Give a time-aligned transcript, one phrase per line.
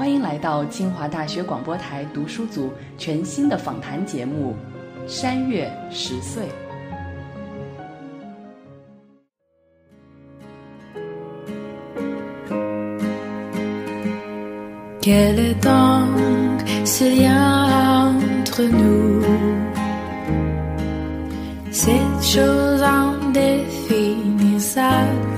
[0.00, 4.56] 欢迎来到清华大学广播台读书组全新的访谈节目
[5.06, 6.44] 《山月十岁》。
[15.02, 19.22] Quel est donc ce lien entre nous
[21.70, 25.29] Cette chose indéfinissable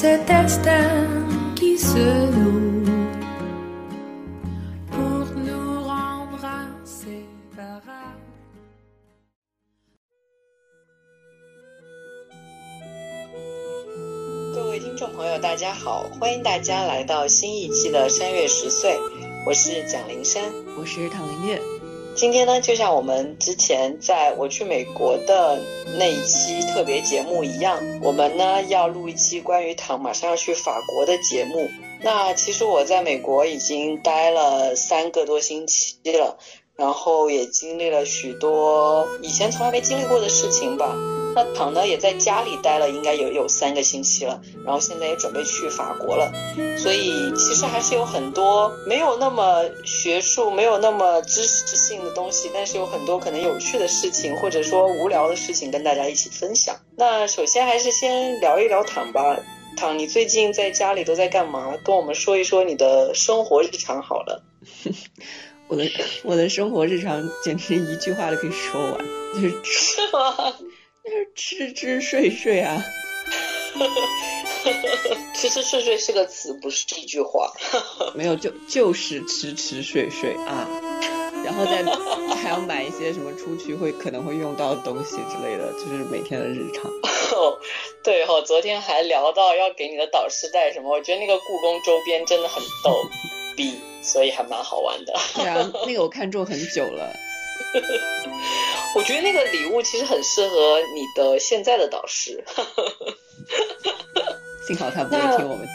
[0.00, 0.06] 各
[14.70, 18.92] 位听众朋友，大家好，欢迎大家来到新一期的《山月十岁》，
[19.44, 20.42] 我是蒋灵山，
[20.78, 21.79] 我是唐林月。
[22.20, 25.58] 今天呢，就像我们之前在我去美国的
[25.98, 31.70] 那一期特别节目一样，我们呢要录一期关于唐马上要去法国的节目。
[32.02, 36.36] 那其实我在美国已经待了三个多星期了，
[36.80, 40.96] 然后也经历了许多以前从来没经历过的事情吧。
[41.32, 46.32] 那躺呢也在家里待了应该有有三个星期了，然后现在也准备去法国了。
[46.76, 56.74] 所以其实还是有很多没有那么学术、没有那么知识性的东西，但是有很多可能有趣的事情，或者说无聊的事情跟大家一起分享。
[56.96, 59.38] 那首先还是先聊一聊躺吧，
[59.76, 61.74] 躺，你最近在家里都在干嘛？
[61.84, 64.42] 跟我们说一说你的生活日常好了。
[65.70, 65.88] 我的
[66.24, 68.98] 我的生活日常简直一句话都可以说完，
[69.34, 70.34] 就是是吗？
[71.06, 72.84] 就是吃吃睡睡啊。
[75.32, 77.52] 吃吃睡睡是个词，不是一句话。
[78.14, 80.66] 没有，就就是吃吃睡睡啊，
[81.44, 81.84] 然后再
[82.34, 86.90] 还要买一些什么出去会可能会用到的东西之类的，就是每天的日常。
[88.02, 93.08] 对哈、昨天还聊到要给你的导师带什么，我觉得那个故宫周边真的很逗
[93.56, 95.12] 逼，所以还蛮好玩的。
[95.34, 97.14] 对啊， 那个我看中很久了。
[98.94, 102.42] 我觉得那个礼物其实很适合你的现在的导师。
[104.66, 105.68] 幸好他不会听我们。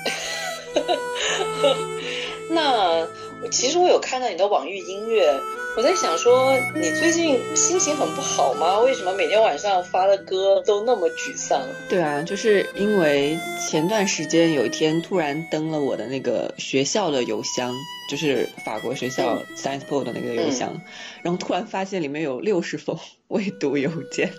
[2.49, 3.07] 那
[3.51, 5.33] 其实我有看到你的网易音乐，
[5.77, 8.79] 我在想说你最近心情很不好吗？
[8.79, 11.61] 为什么每天晚上发的歌都那么沮丧？
[11.89, 13.37] 对啊，就是因为
[13.69, 17.73] 前段时间有一天突然登了我的那个学校的邮箱，
[18.09, 20.81] 就是法国学校 Science Po 的那个邮箱，
[21.21, 24.33] 然后突然发现里面有六十封未读邮件。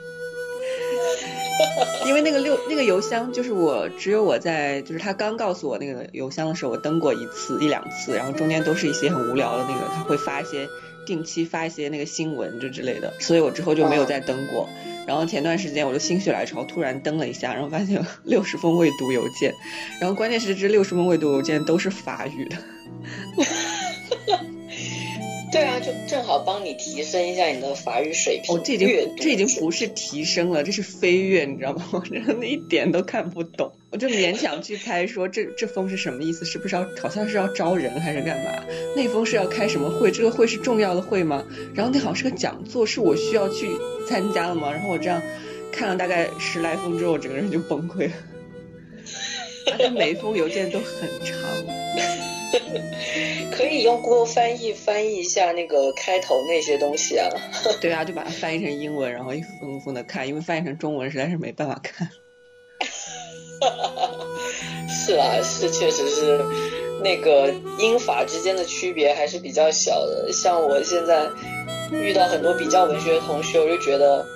[2.07, 10.69] 因为那个六那个邮箱就是我只有我在就是他刚告诉我那个邮箱的时候，我登过一次一两次，然后中间都是一些很无聊的那个，他会发一些
[11.05, 14.69] 定期发一些那个新闻就之类的，所以我之后就没有再登过。
[15.07, 19.55] 然后前段时间我就心血来潮突然登了一下，然后发现有六十封未读邮件，
[20.01, 22.57] 然后关键是这六十封未读邮件都是法语的。
[25.57, 28.55] 对啊，就正好帮你提升一下你的法语水平。
[28.55, 31.89] 哦，这已经这已经不是提升了，这是飞跃，你知道吗？
[31.95, 36.45] 我真的一点都看不懂，我就勉强去猜说这这封是什么意思？
[36.45, 38.51] 是不是要好像是要招人还是干嘛？
[38.95, 40.11] 那封是要开什么会？
[40.11, 41.43] 这个会是重要的会吗？
[41.75, 43.71] 然后那好像是个讲座，是我需要去
[44.07, 44.71] 参加的吗？
[44.71, 45.23] 然后我这样
[45.73, 48.13] 看了大概十来封之后，我整个人就崩溃了。
[49.73, 51.35] 而且每一封邮件都很长。
[53.51, 57.29] 可以用 Google 翻译翻译一下那个开头那些东西啊。
[57.81, 62.09] 对啊，就把它翻译成英文，然后一封一封的看，因为翻译成中文实在是没办法看。
[64.89, 66.45] 是啊，是确实是
[67.03, 70.31] 那个英法之间的区别还是比较小的。
[70.33, 71.27] 像我现在
[71.93, 74.27] 遇到很多比较文学的同学，我就觉得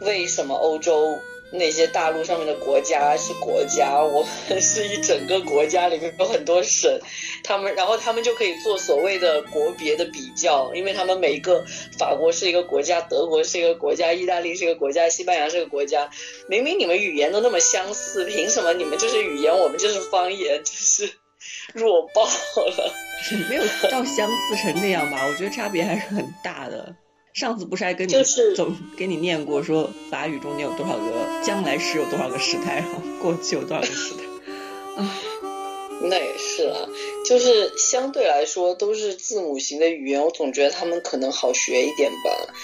[0.00, 1.18] 为什么欧洲
[1.50, 7.00] 那些大陆上面的国家是国家，我们是一整个国家里面有很多省，
[7.44, 11.64] 他们然后他们就可以做所谓的国别的比较，因为他们每一个
[11.98, 16.10] 法国是一个国家，德国是一个国家，意大利是一个国家，西班牙是个国家，
[16.48, 21.12] 明明你们语言都那么相似，凭什么你们就是语言，我们就是方言，真是
[21.74, 22.92] 弱爆了。
[23.48, 25.26] 没有到相似成那样吧？
[25.26, 26.94] 我觉得差别还是很大的。
[27.34, 34.22] 上次不是还跟你就是总给你念过，说法语中间有多少个将来时有多少个时态，然后过去有多少个时态
[35.02, 35.18] 啊？
[36.08, 36.88] 那也是啊，
[37.24, 42.54] 就是相对来说都是字母型的语言，我总觉得他们可能好学一点吧。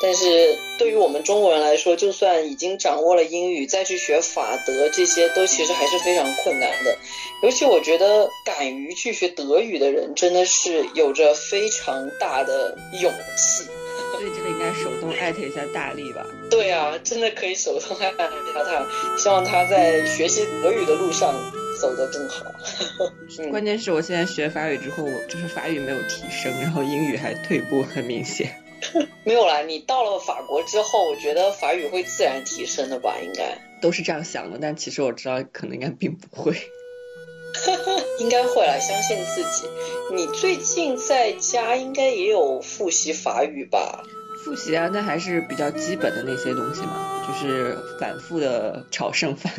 [0.00, 6.96] 但是对于我们中国人来说，就算已经掌握了英语，再去学法德，这些都其实还是非常困难的。
[7.42, 13.64] 尤其我觉得，敢于去学德语的人，真的是有着非常大的勇气。
[14.18, 16.26] 所以这个应该手动艾特一下大力吧。
[16.50, 18.28] 对啊，真的可以手动艾特
[18.64, 21.32] 他，希望他在学习德语的路上
[21.80, 22.44] 走得更好。
[23.38, 28.50] 嗯关键是我现在学法语之后，就是法语没有提升，然后英语还退步很明显。
[29.24, 33.16] 没有啦，你到了法国之后，我觉得法语会自然提升的吧？
[33.22, 36.52] 应该，都是这样想的，但其实我知道可能应该并不会。
[38.18, 39.68] 应该会啦，相信自己。
[40.14, 44.02] 你最近在家应该也有复习法语吧？
[44.44, 49.52] 复习啊，那还是比较基本的那些东西嘛，就是反复的炒剩饭。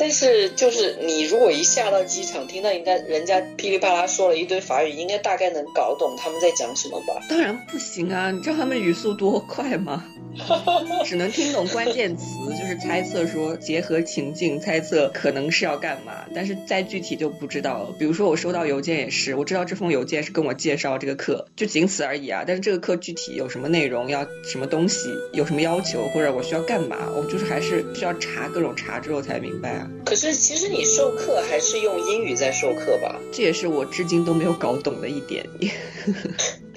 [0.00, 7.20] 但是就是你如果一下到机场，听到应该人家噼里啪啦说了一堆法语，应该大概能搞懂他们在讲什么吧？
[7.28, 8.30] 当然不行啊！
[8.30, 10.04] 你知道他们语速多快吗？
[11.04, 12.24] 只能听懂关键词，
[12.58, 17.94] 就是猜测说结合情境猜测可能是要干嘛，但是再具体就不知道了。
[17.98, 22.44] 比如说我收到邮件也是，我知道这封邮件是跟我介绍这个课，就仅此而已啊。
[22.46, 29.90] 但是这个课具体有什么内容，要什么东西，有什么要求，或者我需要干嘛，我就是还是需要查各种查之后才明白啊。
[30.04, 33.16] 可是其实你授课还是用英语在授课吧？
[33.32, 35.44] 这也是我至今都没有搞懂的一点。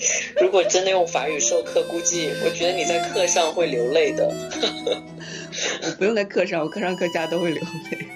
[0.41, 4.25] 如果真的用法语授课，估计我觉得你在课上会流泪的。
[5.83, 8.07] 我 不用在课上，我课上课下都会流泪。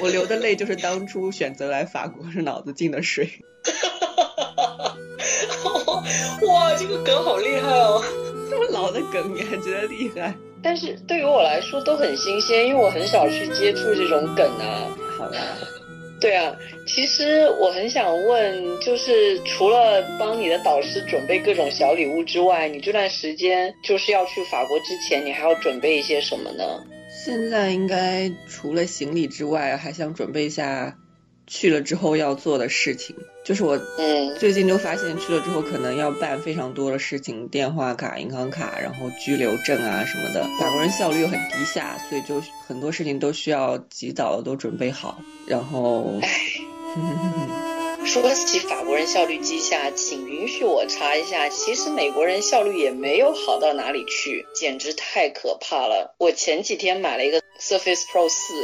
[0.00, 3.28] 我流的泪就是当初选择来法国是脑子进的水。
[6.48, 8.02] 哇，这个梗好厉害哦！
[8.48, 10.34] 这么老的梗你还觉得厉害？
[10.62, 14.88] 但是对于我来说都很新鲜，因为我很少去接触这种梗啊。
[15.18, 15.38] 好啦，
[16.20, 16.54] 对啊，
[16.86, 26.84] 其实我很想问，就是除了帮你的导师准备各种小礼物之外，你这段时间就是要去法国之前，你还要准备一些什么呢？
[27.24, 30.94] 现在应该除了行李之外，还想准备一下
[31.50, 33.14] 去了之后要做的事情。
[33.42, 40.44] 就是我嗯，最近就发现去了之后可能要办非常多的事情，电话卡、银行卡，然后居留证啊什么的。
[40.60, 45.20] 法国人效率又很低下，所以就很多事情都需要及早的都准备好。
[45.46, 46.20] 然后，
[48.06, 56.14] 说起法国人效率低下，请允许我查一下，其实美国人效率也没有好到哪里去，简直太可怕了。
[56.18, 58.54] 我前几天买了一个 Surface Pro 四，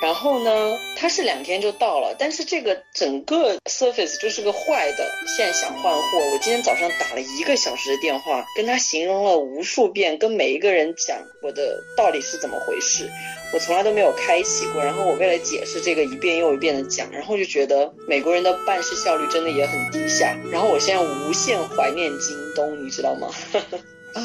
[0.00, 13.10] 然后呢，它是两天就到了，但是这个整个 Surface 就是个坏的，现在想换货，我今天早上打了一个小时的电话，跟他形容了无数遍，跟每一个人讲我的到底是怎么回事。
[13.52, 23.28] 我从来都没有开启过，然后我为了解释这个一遍又一遍的讲，然后就觉得美国人的办事效率真的也很低下，然后我现在无限怀念京东，你知道吗？
[24.14, 24.22] 唉，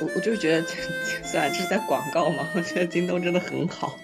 [0.00, 0.66] 我我就觉得，
[1.24, 3.98] 虽然这是在广告嘛，我觉得京东真的很好，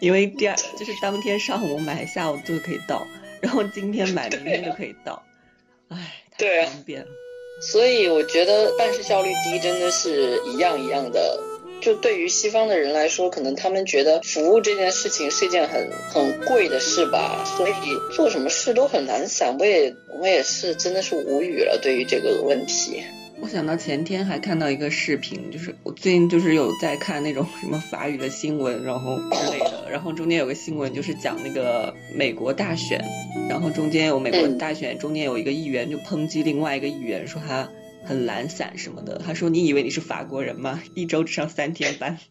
[0.00, 3.06] 因为第二就是当天上午买，下午就可以到，
[3.40, 5.22] 然后今天买，明天就可以到，
[5.88, 5.96] 唉，
[6.36, 7.06] 太方便了。
[7.62, 11.40] 所以我觉得办事效率低真的是一样一样的。
[11.82, 17.72] 就对于西方的人来说，可能他们觉得服务这件事情是一件很很贵的事吧，所以
[18.14, 19.56] 做什么事都很难散。
[19.58, 23.02] 我也我也是真的是无语了，对于这个问题。
[23.40, 33.04] 我想到前天还看到一个视频，就是我最近就是有在看那种什么法语的新闻，然后之类的，然后中间有个新闻就是讲那个美国大选，
[33.50, 37.68] 然后中间有美国大选，中间有一个议员就抨击另外一个议员说他
[38.04, 40.82] 很懒散什么的，他说你以为你是法国人吗？
[40.94, 42.18] 一周只上三天班。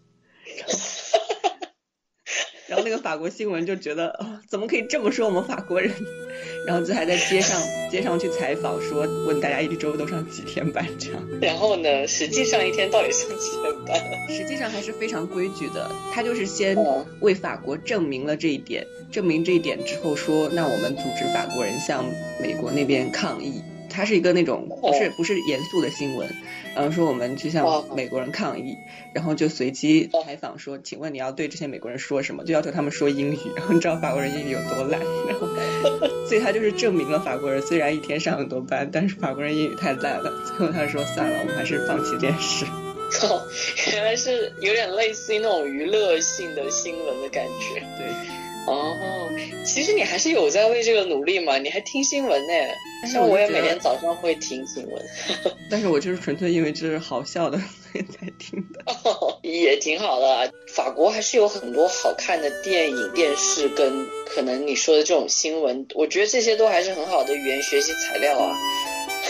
[2.68, 5.92] 然后那个法国新闻就觉得，哦，怎么可以这么说我们法国人？
[6.66, 7.62] 然后就还在街上
[7.92, 11.22] 街上去采访，说问大家一周都上几天班这样。
[11.42, 14.00] 然后呢，实际上一天到底上几天班？
[14.30, 22.06] 实际上还是非常规矩的，他就是先嗯为法国证明了这一点，证明这一点之后说，那我们组织法国人向
[22.42, 23.62] 美国那边抗议。
[23.92, 26.28] 它是一个那种不是不是严肃的新闻，
[26.76, 28.78] 然后说我们去向哦美国人抗议，
[29.14, 32.44] 然后就随机采访说，请问你要对这些美国人说什么？
[32.44, 35.48] 就要求他们说英语，然后你知道法国人英语有多烂，然后
[36.28, 42.66] 所以他就是证明了法国人虽然一天上很多班，但是法国人英语太烂了，最后他说算了，我们还是放弃这件事。
[43.24, 43.46] 哦，
[43.92, 47.82] 原来是有点类似于那种娱乐性的新闻的感觉。
[47.98, 48.08] 对，
[48.68, 49.30] 哦，
[49.66, 52.54] 其实你还是有在为这个努力嘛，你还听新闻呢。
[53.12, 55.04] 像我也每天早上会听新闻，
[55.72, 57.58] 但是我就是纯粹因为这是好笑的
[57.92, 58.84] 所以才听的。
[58.86, 60.48] 哦，也挺好的啊。
[60.68, 68.56] 法国还是有很多好看的电影、电视跟可能你说的这种新闻，我觉得这些都还是很好的语言学习材料啊。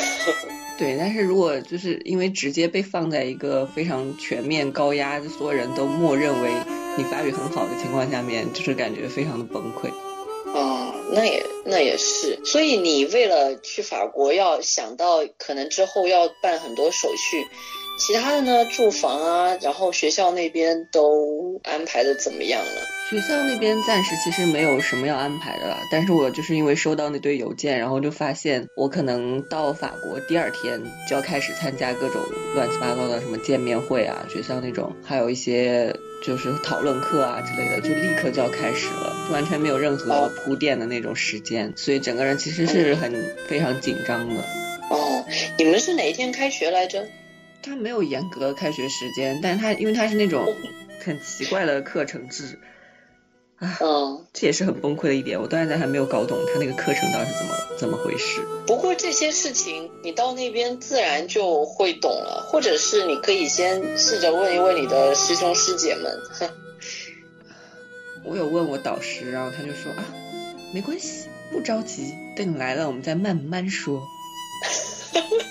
[0.77, 6.49] 对，但是如果就是因为直接被放在一个非常全面高压，所有人都默认为
[6.97, 9.89] 你法语很好的情况下面，就是感觉非常的崩溃。
[10.53, 17.47] 哦，那也那也是，所以你为了去法国，要想到可能之后要办很多手续，
[17.97, 22.81] 其他的呢，住房啊，然后学校那边都安排的怎么样了？
[23.09, 32.21] 学校那边暂时其实没有什么要安排的了，但是我就是因为收到那堆邮件，然后就发现我可能到法国第二天就要开始参加各种
[32.55, 35.93] 乱七八糟的什么见面会啊，学校那种，还有一些。
[36.23, 43.11] 就是讨论课啊之类的，就立刻就要开始了，完全没有任何铺垫的那种时间，所以整个人其实是很
[43.47, 44.39] 非常紧张的。
[44.91, 45.25] 哦，
[45.57, 47.07] 你们是哪一天开学来着？
[47.61, 50.45] 他没有严格的开学时间，但是他因为他是那种
[51.03, 52.59] 很奇怪的课程制。
[53.63, 58.41] 嗯，这也是很崩溃的一点，我到现在还没有搞懂他那个课程到底是怎么怎么回事。
[58.65, 66.11] 不过这些事情你到那边自然就会懂了，或者是你可以先试着问一问你的师兄师姐们。
[68.23, 70.03] 我有问我导师，然后他就说啊，
[70.73, 74.01] 没关系，不着急，等你来了我们再慢慢说。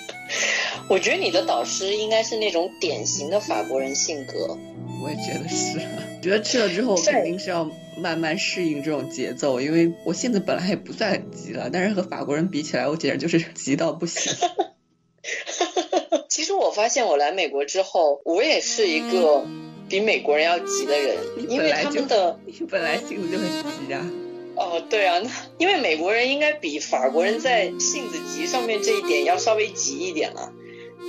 [0.87, 4.57] 我觉得你的导师应该是那种典型的法国人性格。
[5.03, 5.79] 我也觉得是，
[6.21, 14.31] 觉得去了之后肯定是要慢慢适应这种节奏，因为我性子本来也不算很急了，但是和法国人比起来，我简直就是 急到不行。
[16.29, 19.45] 其实我发现我来美国之后，我也是一个
[19.89, 21.17] 比美国人要急的人，
[21.49, 24.11] 因为他们的你本来性子就很急啊。
[24.55, 30.53] 哦，对啊，那因为美国人应该比法国人在性子急上面这一点要稍微急一点了。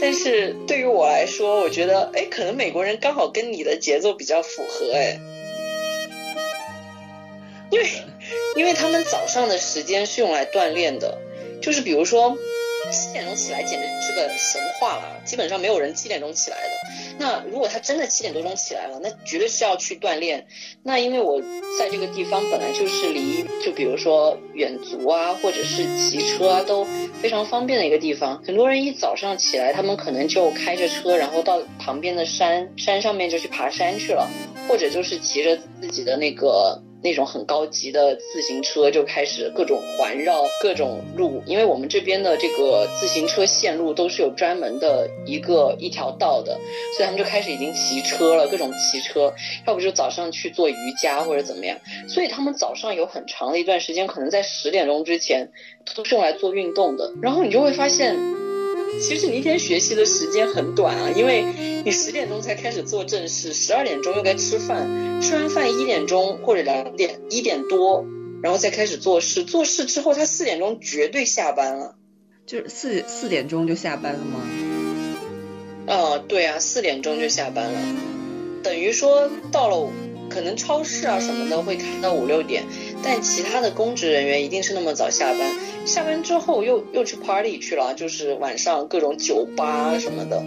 [0.00, 5.18] 但是对于我来说，我觉得，哎，可能美国人刚好跟你的节奏比较符合，哎，
[7.70, 7.86] 因为，
[8.56, 11.18] 因为他们早上的时间是用来锻炼的，
[11.60, 12.36] 就是比如说。
[12.92, 16.70] 七点钟起来简直是个神话了，基本上没有人七点钟起来的。
[17.18, 20.46] 那如果他真的七点多钟起来了，那绝对是要去锻炼。
[20.82, 21.40] 那因为我
[21.78, 26.86] 在这个地方本来就是离，就比如说远足啊，或者是骑车啊，都
[27.20, 28.42] 非常方便的一个地方。
[28.44, 34.28] 很多人一早上起来，他们可能就开着车，然后到旁边的山山上面就去爬山去了，
[34.68, 36.82] 或者就是骑着自己的那个。
[37.02, 46.58] 那种很高级的自行车就开始各种环绕各种路，因为我们这边的这个自行车线路都是有专门的一个一条道的，
[46.96, 49.34] 所以他们就开始已经骑车了，各种骑车，
[49.66, 51.76] 要不就早上去做瑜伽或者怎么样，
[52.08, 55.50] 所以他们早上有很长的一段时间，可能在十点钟之前
[55.96, 58.51] 都是用来做运动的，然后你就会发现。
[59.00, 61.44] 其实你一天学习的时间很短啊，因为
[61.84, 68.04] 你十点钟才开始做正事，十二点钟又该吃饭，吃完饭一点钟或者两点一点多，
[68.42, 71.96] 然后再开始做事，做事之后他四点钟绝对下班了，
[72.46, 74.40] 就是四四点钟就下班了吗？
[75.86, 77.80] 啊，对啊，四点钟就下班了，
[78.62, 79.90] 等于说到了
[80.30, 82.64] 可能超市啊什么的会开到五六点，
[83.02, 85.40] 但其他的公职人员一定是那么早下班。
[85.84, 90.40] 下班之后又又去 party 去了，就是晚上各种酒吧什么的，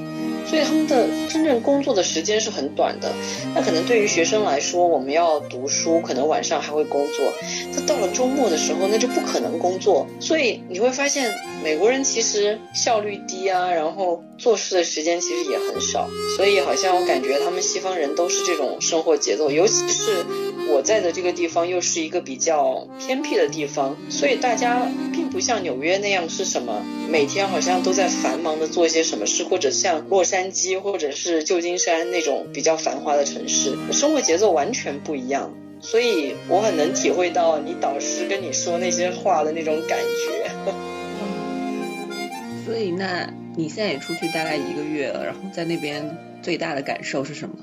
[0.48, 3.12] 所以他们的真正工作的时间是很短的。
[3.54, 7.34] 那可能对于学生来说，我们要读书，可能晚上还会工作。
[7.76, 10.08] 那到了周末的时候，那就不可能工作。
[10.20, 16.08] 所以你会发现，美国人其实效率低啊，然后做事的时间其实也很少。
[16.38, 20.26] 所以好像我感觉他们西方人都是这种生活节奏，尤其是。
[20.68, 35.54] 我在的这个地方又是一个比较偏僻的地方，所以大家并不像纽约那样是什么每天好像都在繁忙的做一些什么事，或者像洛杉矶或者是旧金山那种比较繁华的城市，生活节奏完全不一样。
[35.86, 40.50] 所以我很能体会到你导师跟你说那些话的那种感觉。
[42.66, 47.56] 所以那你现在也出去大概一个月了，然后在那边最大的感受是什么？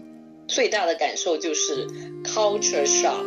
[0.47, 1.89] 最大的感受就是
[2.25, 3.25] culture shock，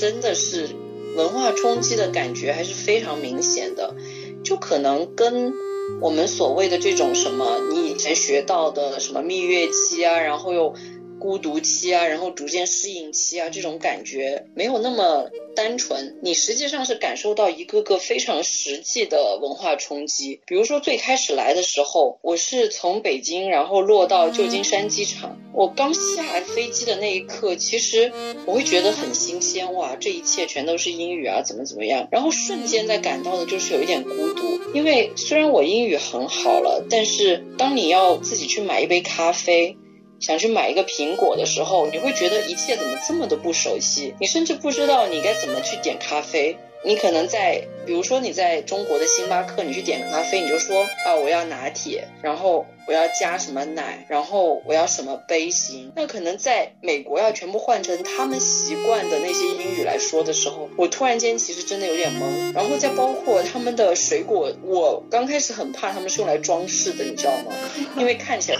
[0.00, 0.70] 真的是
[1.16, 3.94] 文化冲击的感觉还是非常明显的，
[4.42, 5.52] 就可能跟
[6.00, 10.74] 我们所谓的这种什么你以前学到的什么蜜月期啊，然后又
[11.20, 16.16] 孤独期啊，然后逐渐适应期啊，这种感觉没有那么单纯。
[16.22, 20.40] 你实际上是感受到一个个非常实际的文化冲击。
[20.46, 25.38] 比如说最开始来的时候，我是从北京，然后落到旧金山机场。
[25.52, 28.10] 我刚下飞机的那一刻，其实
[28.46, 32.08] 我会觉得很新鲜哇，这一切全都是英语啊，怎么怎么样。
[32.10, 39.76] 然后瞬间在感到的就是有一点孤独，因为虽然我英语很好了，但是当你要自己去买一杯咖啡。
[40.20, 44.14] 想去买一个苹果的时候，你会觉得一切怎么这么的不熟悉？
[44.20, 46.56] 你甚至不知道你该怎么去点咖啡。
[46.82, 52.64] 你可能在，比如说你在中国的星巴克，你去点咖啡，你就说啊，我要拿铁，然后。
[52.90, 55.92] 我要加什么奶，然后我要什么杯型？
[55.94, 62.52] 那可能在美国要全部换成他们习惯的那些英语来说的时候，我突然间其实真的有点懵。
[62.52, 67.54] 然后再包括他们的水果，我刚开始很怕他们是用来装饰的，你知道吗？
[67.96, 68.58] 因为看起来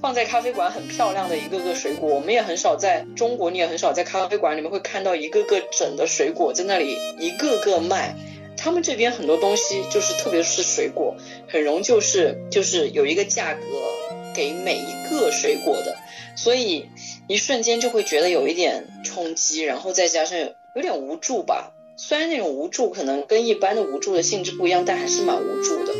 [0.00, 8.14] 放在咖啡馆很漂亮的一个个水果，我们也很少在中国，你也很少在咖啡馆里面会看到一个个整的水果在那里一个个卖。
[8.62, 11.16] 他们这边很多东西就是特别是水果，
[11.50, 13.60] 很容易就是就是有一个价格
[14.34, 15.96] 给每一个水果的，
[16.36, 16.86] 所以
[17.28, 20.38] 一瞬间就会觉得有一点冲击，然后再加上
[20.76, 21.72] 有点无助吧。
[21.96, 25.92] 虽然那种无助可能跟一般的无助的性质不一样，但还是蛮无助的。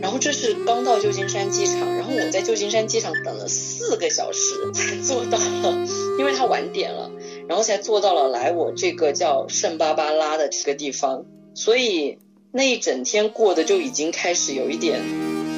[0.00, 5.86] 然后这是刚到旧金山机场，然后我在旧金山机场等了四个小时才坐到了，
[6.18, 7.10] 因为他晚点了，
[7.48, 11.24] 然后才坐到了来我这个叫圣巴巴拉的这个地方。
[11.54, 12.18] 所以
[12.50, 15.00] 那一整天过得就已经开始有一点，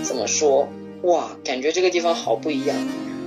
[0.02, 0.68] 怎么说？
[1.02, 2.76] 哇，感觉这个地方好不一样。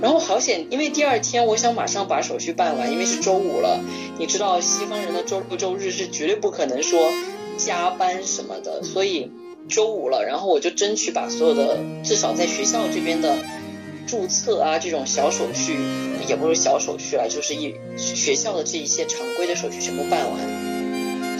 [0.02, 3.80] 然后好险，因为第二天我想马上把手续办完，因为是周五了。
[4.18, 7.00] 你知道西方人的周六周日是绝对不可能说
[7.56, 9.30] 加班什么的，所以
[9.66, 13.34] 周五了，然后我就争取把所有的至少在学校这边的
[14.06, 15.78] 注册啊这种小手续，
[16.28, 20.83] 也不是小手续了，就是一学校的这一些常规的手续全部办完。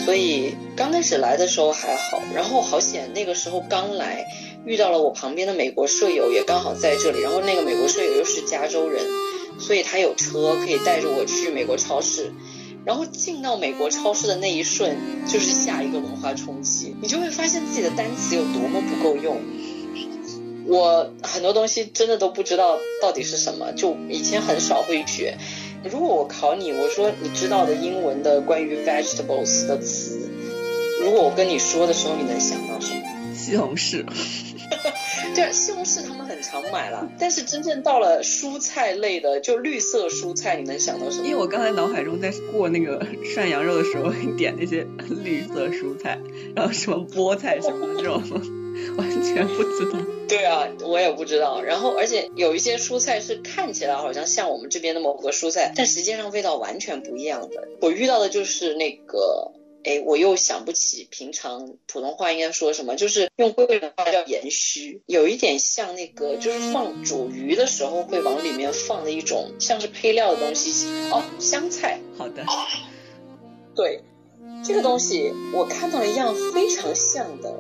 [0.05, 4.27] 所以刚开始来的时候还好，然后好险那个时候刚来，
[4.67, 7.21] 遇到了我旁边的美国舍友，也刚好在这里。
[7.21, 9.03] 然后那个美国舍友又是加州人，
[9.59, 12.33] 所以他有车可以带着我去美国超市。
[12.85, 14.95] 然后进到美国超市的那一瞬，
[15.27, 19.41] 就是下一个文化冲击，你就会发现自己的单词有多么不够用。
[20.67, 25.39] 我很多东西真的都不知道到底是什么，就以前很少会学。
[25.91, 30.29] 如果我考你，我说你知道的英文的关于 vegetables 的词，
[31.03, 33.03] 如果我跟你说的时候，你能想到什么？
[33.35, 34.05] 西红柿。
[35.35, 41.27] 对，西红柿他们很常买了，但是真正到了蔬菜类的，就绿色蔬菜，你能想到什么？
[41.27, 46.19] 因为我刚才脑海中在过那个涮羊肉的时候， 点那些绿色蔬菜，
[46.57, 48.23] 然后什么菠菜什么的这种。
[48.99, 49.99] 完全不知道。
[50.29, 51.63] 对啊，我也不知道。
[51.63, 57.69] 然后，而且有一些蔬菜是看起来好像像我们这边的某个蔬菜，但实际上味道完全不一样的。
[57.81, 59.53] 我遇到的就是那个，
[59.85, 70.89] 哎，我又想不起平常普通话应该说什么，就是用贵贵的话叫盐须，有一点像那个，就是放煮鱼的时候会往里面放的一种像是配料的东西。
[71.11, 72.01] 哦，香菜。
[72.17, 72.45] 好的。
[73.77, 74.01] 对，
[74.65, 77.53] 这个东西我看到了一样非常像的。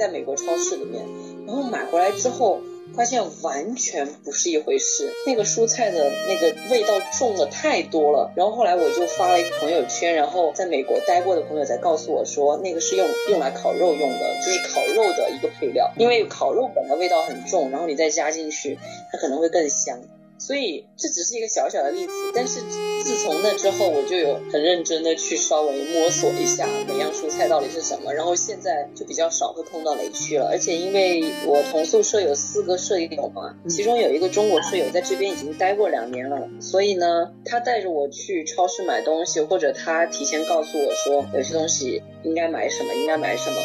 [0.00, 1.04] 在美国超市里面，
[1.46, 2.58] 然后买回来之后，
[2.96, 5.12] 发现完全不是一回事。
[5.26, 8.32] 那个蔬菜的那个味道重的太多了。
[8.34, 15.92] 然后后来我就发了一个朋友圈，然后在美国待过的朋友才告诉我说，那个是用用来烤肉用的，就是烤肉的一个配料。
[15.98, 18.78] 因为烤肉本来味道很重，然后你再加进去，
[19.12, 20.00] 它可能会更香。
[20.40, 22.60] 所以这只是一个小小的例子，但是
[23.04, 30.48] 自从那之后，我就有很认真的去稍微摸索一下每样蔬菜到底是什么，然后现在就比较少会碰到雷区了。
[30.48, 43.56] 而且因为我同宿舍有四个舍友嘛，其中有一个中国舍友在这边已经待过两年了，所以呢，他带着我去超市买东西，或者他提前告诉我说有些东西应该买什么，应该买什么。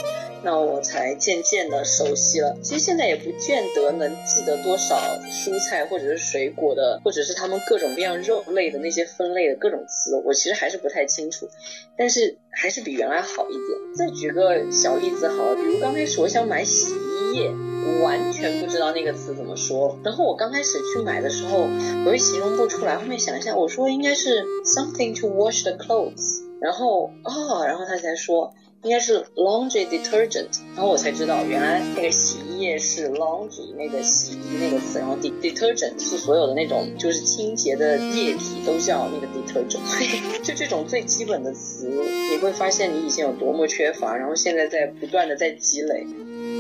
[0.46, 2.56] 那我才渐渐的熟悉了。
[2.62, 4.96] 其实现在也不见得能记得多少
[5.28, 11.50] 蔬菜或者是水果的，或者是他们各种各样肉类的那些分类的各种词，我其实还是不太清楚。
[11.98, 13.98] 但是还是比原来好一点。
[13.98, 19.98] 再举个小例子好了，比如刚开始我想买洗衣液，我完全不知道那个词怎么说。
[20.04, 21.68] 然后我刚开始去买的时候，
[22.06, 22.96] 我又形容不出来。
[22.96, 26.46] 后面想一下，我说应该是 something to wash the clothes。
[26.62, 28.54] 然后啊，然后他才说。
[28.86, 39.80] 应该是 laundry detergent，然后我才知道原来那个洗衣液是 laundry 那个洗衣那个词，然后 detergent 是所有的那种就是清洁的液体都叫那个 detergent，
[40.46, 41.90] 就这种最基本的词，
[42.30, 46.06] 你会发现你以前有多么缺乏，然后现在在不断的在积累。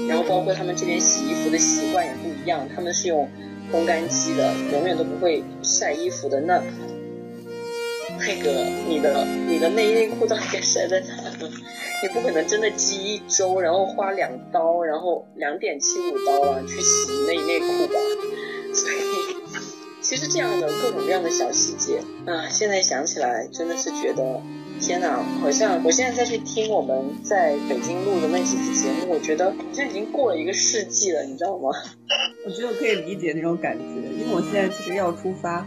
[0.08, 3.30] 然后包括他们这边洗衣服的习惯也不一样，他们是用
[3.72, 6.42] 烘干机的，永远都不会晒衣服的。
[6.42, 6.62] 那
[8.18, 11.25] 那个你的你的内衣内裤到底该晒在哪？
[12.04, 17.94] 你不可能真的积一周，然后花两刀，然后两点七五刀啊去洗内衣内裤吧。
[18.74, 18.96] 所以
[20.02, 24.42] 其实这样的各种各样的小细节啊，现在想起来真的是觉得。
[24.78, 31.70] 天哪，好像我现在再去听我们在北京录的那几期节目，我觉得好像已经过了一个世纪了，你知道吗？
[32.46, 35.66] 我觉得我可以理解那种感觉，因为我现在其实要出发，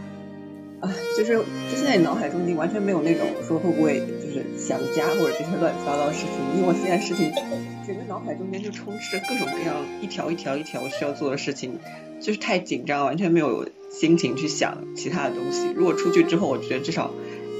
[0.79, 7.31] 啊，就是就现在脑海中已经完全没有那种说会不会就是想家或者这些乱七八糟的事情，因为我现在事情
[7.87, 11.79] 整个脑海中间就充斥着各种各样一条一条一条需要做的事情，
[12.21, 15.67] 就是太紧张，完全没有心情去想其他的东西。
[15.75, 17.11] 如果出去之后，我觉得至少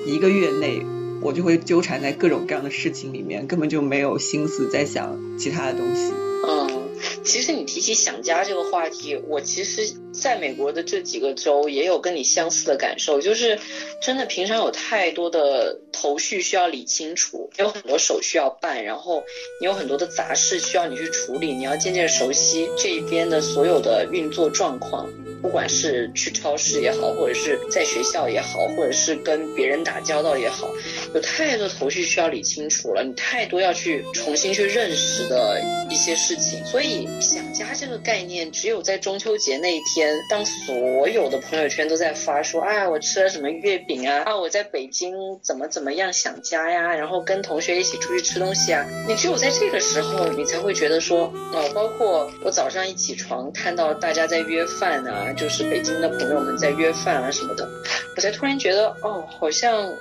[0.06, 0.86] 一个月内。
[1.22, 6.14] 我就会纠缠在各种各样的事情里面，根本就没有心思在想其他的东西。
[6.48, 6.88] 嗯，
[7.26, 13.60] 其实你提起想家这个话题，我其实在美国的这几个州也有跟你相似的感受，就是
[14.02, 19.24] 真的平常有太多的头绪需要理清楚，有很多手续要办，然后
[19.62, 25.10] 你有很多的杂事需要你去处理，你要渐渐熟悉这一边的所有的运作状况。
[25.42, 30.68] 不管是去超市也好，或者是在学校也好，或者是跟别人打交道也好，
[31.14, 36.62] 有太多头绪需要理清楚了，你太多要去重新去认识的一些事情。
[36.66, 39.99] 所以想家这个概念，只有在中秋节那一天，
[40.30, 55.34] 当所有的朋友圈都在发说，哎，我吃了什么月饼啊，啊，我在北京怎么怎么样想家呀，然后跟同学一起出去吃东西啊，你只有在这个时候，你才会觉得说，哦，包括我早上一起床看到大家在约饭啊。
[55.34, 57.68] 就是北京的朋友们在约饭啊什么的，
[58.16, 59.94] 我才突然觉得哦，好像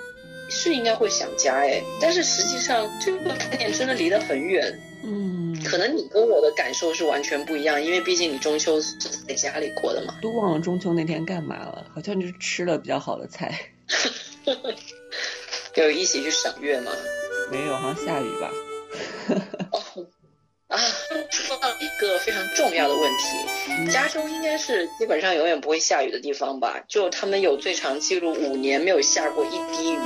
[0.48, 4.78] 是应该会想家哎，但是实际上这个概念真的离得很远。
[5.04, 10.14] 嗯，可能你跟我的感受是完全不一样，因为毕竟你中秋是在家里过的嘛。
[10.22, 13.58] 都忘了中秋那天干嘛了，好像就是吃了比较好的菜。
[15.74, 16.90] 有 一起去赏月吗？
[17.50, 18.50] 没有，好像下雨吧。
[19.72, 20.06] 哦。
[20.68, 20.76] 啊，
[21.30, 26.84] 说到一个非常重要的问题，加州应该是基本上永远不会下雨的地方吧？
[26.86, 29.98] 就他们有最长记录五年没有下过一滴雨，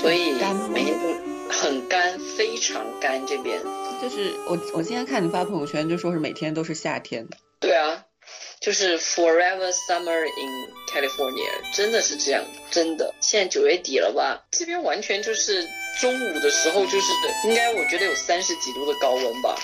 [0.00, 0.32] 所以
[0.72, 1.14] 每年都
[1.48, 3.24] 很干，非常干。
[3.28, 3.60] 这边
[4.00, 7.26] 就是我，我今天看你发朋友圈，就说是每天都是夏天。
[7.60, 8.04] 对啊，
[8.60, 13.12] 就是 forever summer in California，真的是这样，真的。
[13.20, 14.44] 现在九月底了吧？
[14.52, 15.66] 这边完全就是
[16.00, 17.12] 中午的时候，就是
[17.44, 19.56] 应该我觉得有三十几度的高温吧。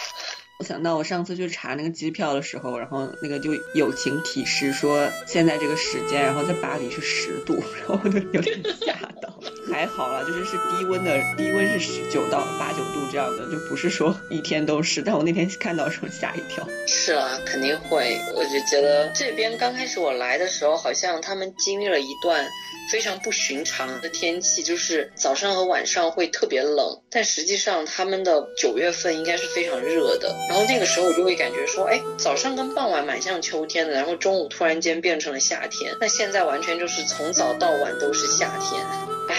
[0.60, 9.34] 我想到我上次去查那个机票的时候，然后那个就友情提示说现在这个时间，然后在巴黎是十度， 然后我就有点吓到。
[9.70, 15.02] 还好啦，就是是低温的，低温是十九到八九度这样的，就不是说一天都是。
[15.02, 16.66] 但我那天看到的时候吓一跳。
[16.86, 18.16] 是啊，肯定会。
[18.36, 22.46] 我就觉得这边刚开始我来的时候，好像他们经历了一段。
[22.92, 30.36] 非常不寻常的天气，就是早上和晚上会特别冷，但实际上他们的九月份应该是非常热的。
[30.48, 35.96] 然后那个时候我就会感觉说，哎，早上跟傍晚蛮像秋天的，然后中午突然间变成了夏天。
[36.00, 38.84] 那现在完全就是从早到晚都是夏天。
[39.28, 39.36] 唉，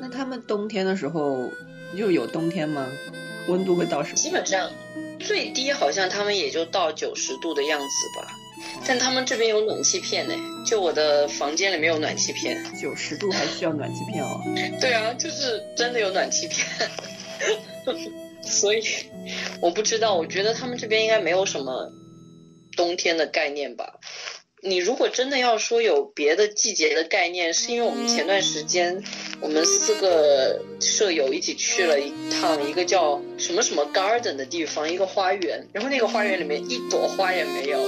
[0.00, 1.50] 那他们冬天的时候
[1.94, 2.86] 又有冬天吗？
[3.46, 4.16] 温度会到什么？
[4.16, 4.70] 基本上
[5.20, 7.86] 最低好像他们也就到九十度的样子
[8.20, 8.26] 吧。
[8.86, 10.34] 但他们这边有暖气片呢，
[10.66, 12.62] 就我的房间里没有暖气片。
[12.80, 14.40] 九十度还需要暖气片哦？
[14.80, 16.66] 对啊，就是真的有暖气片。
[18.46, 18.82] 所以
[19.60, 21.90] 我不知道，我觉得他们这边应该没有什么
[22.76, 23.94] 冬天的概念吧。
[24.66, 29.04] 你如果真的要说有别的季节的概念，是因为我们前段时间
[29.42, 37.78] 我们四个舍友一起去了一趟一个叫什么什么 garden 的地方，一个花园，然后那个花园里面一朵花也没有。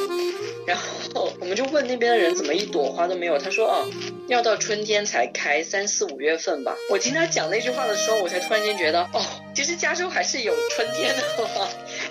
[0.66, 3.86] 然后我们就问那边的人怎么一朵花都没有，他说啊，
[4.28, 6.76] 要到春天才开，三四五月份吧。
[6.90, 9.24] 我听他讲那句话的时候，我才突然间觉得，哦，
[9.56, 11.22] 其实加州还是有春天的，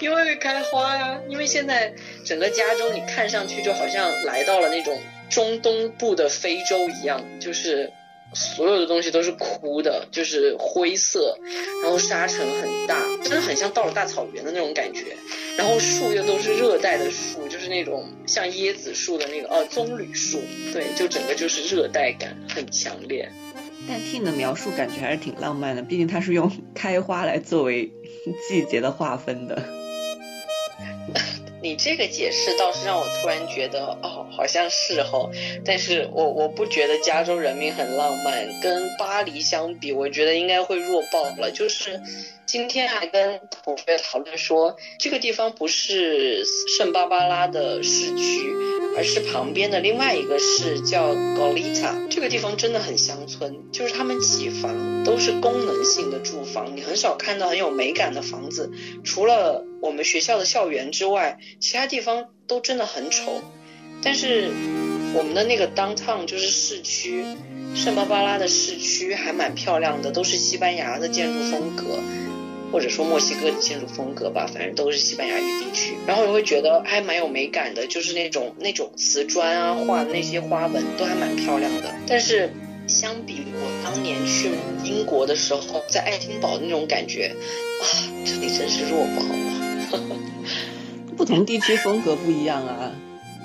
[0.02, 1.22] 因为会开花呀。
[1.30, 1.94] 因为现在
[2.26, 7.94] 整个加州你看上去就好像来到了那种中东部的非洲一样，就是。
[8.34, 11.38] 所有的东西都是枯的，就是灰色，
[11.82, 15.16] 然后沙尘很大，真的很像到了大草原的那种感觉。
[15.56, 20.42] 然后树又都是热带的树，就是那种像椰子树的那个，呃，棕榈树，
[20.74, 23.32] 对，就整个就是热带感很强烈。
[23.88, 27.92] 但听你的描述，感觉还是挺浪漫的，毕竟它是用 开花来作为
[28.48, 29.62] 季节的划分的。
[31.62, 35.32] 你这个解释倒是让我突然觉得，哦，好像是哦，
[35.66, 41.50] 但是我我不觉得加州人民很浪漫，跟巴黎相比，我觉得应该会弱爆了。
[41.52, 42.00] 就是
[42.46, 46.46] 今天还跟同学讨论说，这个地方不是
[46.78, 48.54] 圣巴巴拉的市区，
[48.96, 52.08] 而是旁边的另外一个市叫 Golita。
[52.10, 58.72] 这个地方真的很乡村，就是他们起房都是功能性的住房，你很少看到很有美感的房子。
[59.04, 63.42] 除了我们学校的校园之外，其他地方都真的很丑。
[64.04, 64.52] 但是
[65.16, 67.26] 我们的那个 downtown 就是市区，
[67.74, 72.00] 圣巴巴拉的市区还蛮漂亮的，都是西班牙的建筑风格。
[72.76, 75.96] 或者说墨西哥的建筑风格吧，反正都是西班牙语地区。
[76.06, 81.96] 然后你会觉得还蛮有美感的，就是那种那种瓷砖啊画的那些花纹都还蛮漂亮的。
[82.06, 82.52] 但是
[82.86, 84.50] 相比我当年去
[84.84, 87.34] 英国的时候，在爱丁堡那种感觉
[87.82, 87.86] 啊，
[88.26, 90.20] 这里真是弱爆了。
[91.16, 92.92] 不同地区风格不一样啊。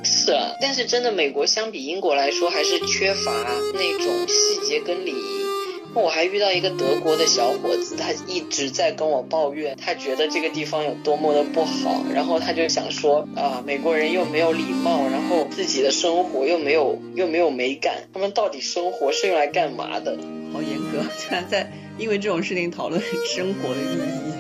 [0.03, 3.31] 是啊，但是真的美国相比英国来说，还是缺乏
[3.75, 5.50] 那种细节跟礼仪。
[5.93, 20.17] 我还遇到一个德国的小伙子，他一直在跟我抱怨，他觉得这个地方有多么的不好，然后他就想说啊，美国人又没有礼貌，然后自己的生活又没有又没有美感，他们到底生活是用来干嘛的？
[20.53, 24.33] 好严格， 竟然在因为这种事情讨论生活的意义。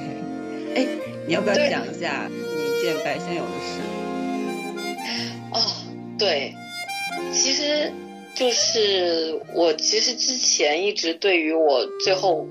[0.77, 0.87] 哎，
[1.27, 3.81] 你要不要讲一下你见白先勇的事？
[5.53, 5.59] 哦，
[6.17, 6.55] 对，
[7.33, 7.93] 其实。
[8.41, 12.47] 就是我其实之前一直对于我最后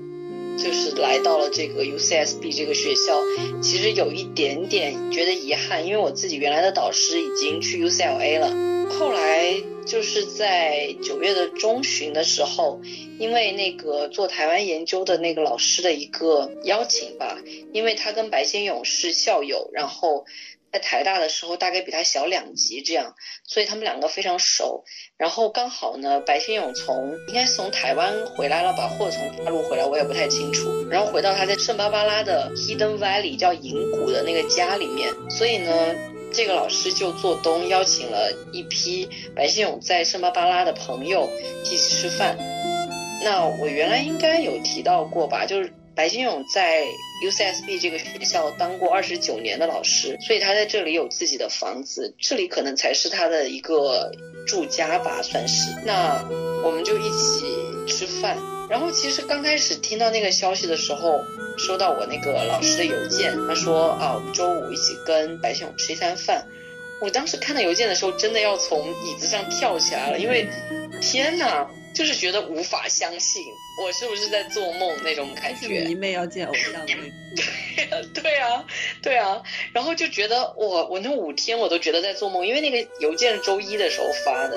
[0.56, 3.20] 就是来到了这个 UCSB 这个学校，
[3.60, 8.88] 其实有一点点觉得遗憾，因为我自己原来的导师已经去 UCLA 了。
[8.88, 9.52] 后来
[9.84, 12.80] 就是在九月的中旬的时候，
[13.18, 17.36] 因为那个做台湾研究的那个老师的一个邀请吧，
[17.72, 20.24] 因为他跟白先勇是校友，然后。
[20.72, 24.84] 在台大的时候，大概比他小两级这样，所以他们两个非常熟。
[25.16, 30.88] 然后刚好呢，白先勇从应该是从台湾回来了吧，或者从大陆回来，我也不太清楚。
[30.88, 35.72] 然后回到他在圣巴巴拉的 Hidden Valley 叫银谷的那个家里面，所以呢，
[36.32, 41.28] 这个老师就做东邀请了一批白先勇在圣巴巴拉的朋友
[41.64, 42.38] 一起吃饭。
[43.22, 45.72] 那我原来应该有提到过吧，就是。
[45.94, 46.86] 白先勇在
[47.24, 54.10] UCSB 这个学校当过二十九年的老师，所以他在这里有自己的房子，这里可能才是他的一个
[54.46, 55.70] 住家吧，算是。
[55.84, 56.24] 那
[56.64, 57.44] 我们就一起
[57.86, 58.38] 吃饭，
[58.70, 61.20] 然后其实刚开始听到那个消息的时候，
[61.58, 66.46] 收到我那个老师的邮件，他说啊，周五一起跟白先勇吃一餐饭。
[67.02, 70.48] 我当时看到邮件的时候，真的要从椅子上跳起来了，因为
[71.02, 71.68] 天哪！
[71.94, 73.42] 就是觉得无法相信，
[73.82, 75.80] 我是不是在做梦那种感觉？
[75.84, 77.10] 迷妹要见偶像的那种。
[78.14, 78.64] 对啊，
[79.02, 84.56] 对啊，然后就觉得我我那五天我都觉得在做梦，因为那个邮件是周一的时候发的，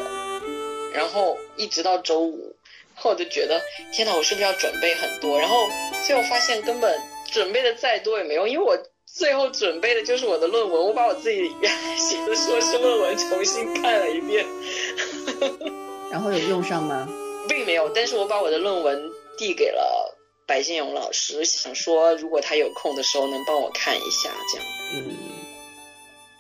[0.94, 2.56] 然后一直到周五，
[3.04, 5.40] 我就觉得天哪，我是不是要准备很多？
[5.40, 5.68] 然后
[6.06, 7.00] 最后发现根本
[7.32, 11.50] 准备的再多也没用，因为我最后准备的就是我的论文，我把我自己
[11.98, 14.46] 写的硕士论文重新看了一遍。
[16.12, 17.08] 然后有用上吗？
[17.48, 24.68] 并没有，但是我把我的论文递给了白先勇老师，想说如果他有空的时候能帮我看一下，这样。
[24.94, 25.16] 嗯。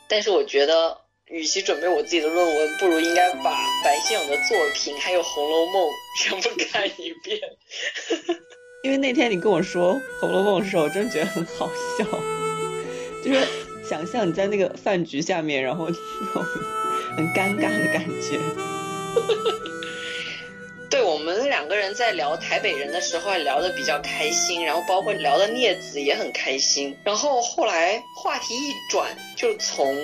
[0.09, 5.87] 但是我觉得，与其准备我自己的论文，不如应该把白先勇的作品还有《红楼梦》
[6.21, 7.39] 全部看一遍。
[8.83, 12.05] 因为那天你跟我说《红楼梦》的时候，我真觉得很好笑，
[13.23, 13.47] 就是
[13.89, 16.43] 想象你在那个饭局下面，然后那种
[17.15, 18.37] 很尴尬的感觉。
[20.93, 26.95] 对我们两个人在聊台北人的时候，还聊得比较开心，然后包括聊的镊子也很开心。
[27.03, 29.97] 然后后来话题一转，就从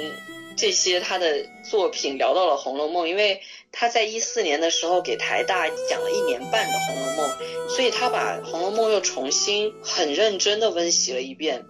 [0.57, 3.39] 这些他的作品聊到了《红楼梦》，因为
[3.71, 7.29] 他在一四年的时候给台大讲了一年半的《红楼梦》，
[7.69, 11.63] 所以他把《红楼梦》又重新很认真的温习了一遍。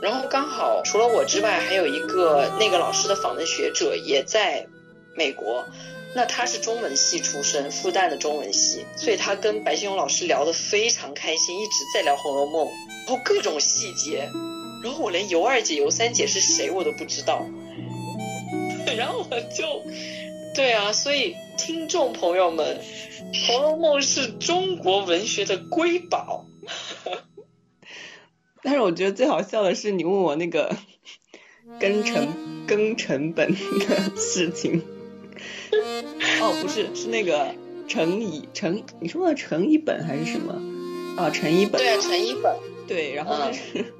[0.00, 4.64] 然后刚好除了我之外，还有一个那个老师的访问学者也在
[5.16, 5.64] 美国。
[6.12, 12.66] 那他是中文系出身，复旦的中文系，所以他跟白先勇老师聊得非常开心，一直在聊《红楼梦》，
[13.06, 14.28] 然后各种细节，
[14.82, 17.46] 然后我连尤二姐、尤三姐是谁我都不知道，
[18.96, 19.84] 然后我就，
[20.52, 22.80] 对啊，所以听众朋友们，
[23.46, 26.44] 《红楼梦》是中国文学的瑰宝，
[28.64, 30.76] 但是我觉得最好笑的是你问我那个
[31.78, 34.82] 庚成庚成本的事情。
[36.40, 37.54] 哦，不是，是那个
[37.88, 40.54] 陈乙陈，你说的陈一本还是什么？
[41.16, 41.80] 啊，陈一本。
[41.80, 42.56] 对啊，陈一本。
[42.86, 43.94] 对，然后就是，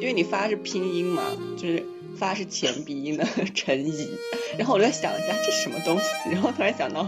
[0.00, 1.22] 因为你发是拼音嘛，
[1.58, 1.84] 就是
[2.16, 4.08] 发是前鼻音的陈乙，
[4.56, 7.06] 然后我就在想一下这什么东西，然后突然想到，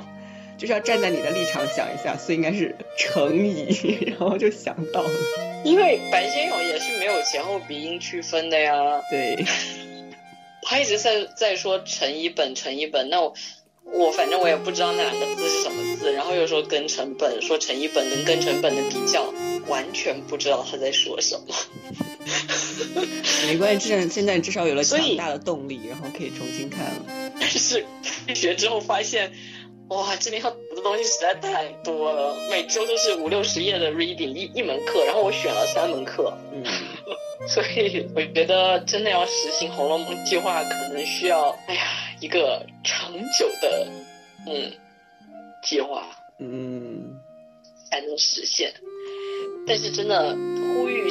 [0.59, 5.11] 就是要站在你的立场想一下，所以应该是乘以， 然后就想到了。
[5.65, 9.01] 因为白先勇也是没有前后鼻音区分的呀。
[9.09, 9.43] 对，
[10.63, 13.33] 他一直在在说成一本成一本，那我
[13.85, 19.33] 我反正我也不知道那两个字是什么字，然后又说跟成本，说成一本跟根成本的比较，
[19.69, 21.55] 完全不知道他在说什么。
[23.49, 27.33] 没关系，现现在至少有了强大的动力，然后可以重新看了。
[27.39, 27.85] 但是
[28.27, 29.33] 开学之后发现，
[29.89, 36.65] 哇，这边要读的东西实在太多了，每周都是五六十页的 reading 一一门课，然后我选了三门课，嗯，
[37.49, 41.83] 所以我觉得真的要实行《红楼梦》计划，可能需要哎呀
[42.23, 43.89] 一个长久的
[44.47, 44.73] 嗯
[45.61, 46.07] 计划
[46.39, 47.19] 嗯，
[47.91, 48.73] 才能实现。
[49.67, 50.33] 但是真的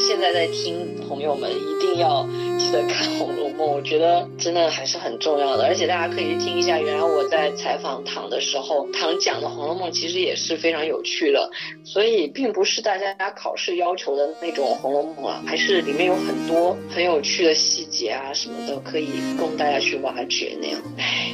[0.01, 5.65] 现在在听朋友们一定要记得看《红楼梦》，我觉得真的还是很重要的。
[5.65, 11.49] 而且大家可以听一下，原来我在采访唐的时候，唐讲的《红楼梦》其实也是非常有趣的，
[11.83, 20.81] 所以并不是大家考试要求的那种《红楼梦》啊，还是里面有很多很有趣的细节啊什么的，可以供大家去挖掘那样。
[20.97, 21.31] 唉，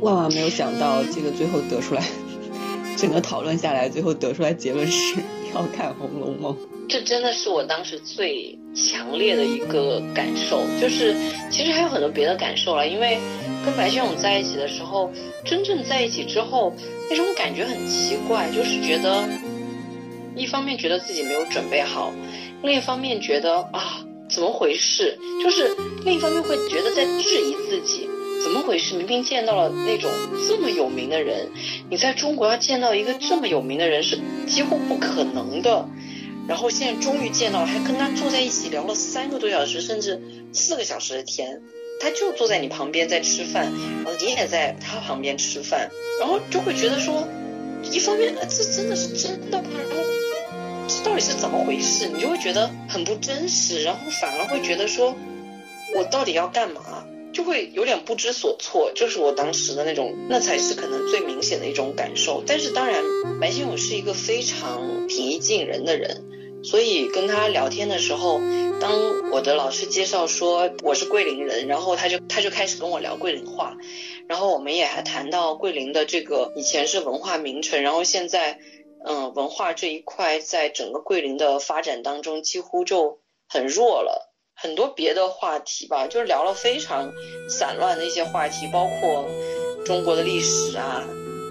[0.00, 2.02] 万万没有想到，这个最后得出来，
[2.96, 5.16] 整个讨论下来，最后得出来结论是
[5.54, 6.54] 要看《红楼梦》。
[6.88, 11.14] 这真的是我当时最强烈的一个感受，就是
[11.50, 13.18] 其实还有很多别的感受了，因为
[13.64, 15.10] 跟白先勇在一起的时候，
[15.44, 16.72] 真正在一起之后，
[17.10, 19.28] 那种感觉很奇怪，就是觉得
[20.36, 22.12] 一方面觉得自己没有准备好，
[22.62, 28.08] 另一方面觉得啊怎么回事，就是另一方面会觉得在质疑自己。
[28.44, 28.94] 怎么回事？
[28.94, 30.08] 明明见到了那种
[30.46, 31.48] 这么有名的人，
[31.90, 35.88] 你在中国要见到一个这么有名的人是几乎不可能的。
[36.48, 40.20] 然后现在终于见到了，还跟他坐在一起聊了三个多小时，甚至
[40.52, 41.60] 四个小时的天。
[41.98, 43.72] 他就坐在你旁边在吃饭，
[44.04, 47.26] 然后你也在他旁边吃饭，然后就会觉得说，
[47.90, 49.70] 一方面这真的是真的吗？
[49.88, 50.04] 然后
[50.86, 52.06] 这到底是怎么回事？
[52.08, 55.16] 你就会觉得很不真实，然后反而会觉得说，
[55.94, 57.06] 我到底要干嘛？
[57.32, 62.42] 就会有点不知所措，就是我当时的那种，那才是可能最明显的一种感受。
[62.46, 63.02] 但是当然，
[63.40, 66.24] 白先勇是一个非常平易近人的人，
[66.68, 68.40] 所以跟他聊天的时候，
[68.80, 73.76] 当我的老师介绍说我是桂林人，然后他就他就开始跟我聊桂林话，
[74.28, 78.58] 然后我们也还谈到桂林的这个以前是文化名城，然后现在
[79.04, 84.32] 嗯文化这一块在整个桂林的发展当中几乎就很弱了。
[84.58, 87.12] 很多别的话题吧，就是聊了非常
[87.48, 89.28] 散乱的一些话题，包括
[89.84, 91.04] 中国的历史啊，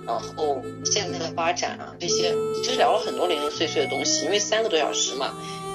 [0.06, 4.26] 然后现在的发展啊这些，其实聊了很多零零碎碎的东西。
[4.26, 5.34] 因为三个多小时嘛，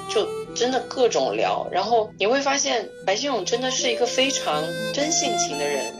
[0.09, 1.67] 就真的各种聊。
[1.71, 4.63] 然后你会发现，白先勇真的是一个非常
[4.93, 5.93] 真性情的人，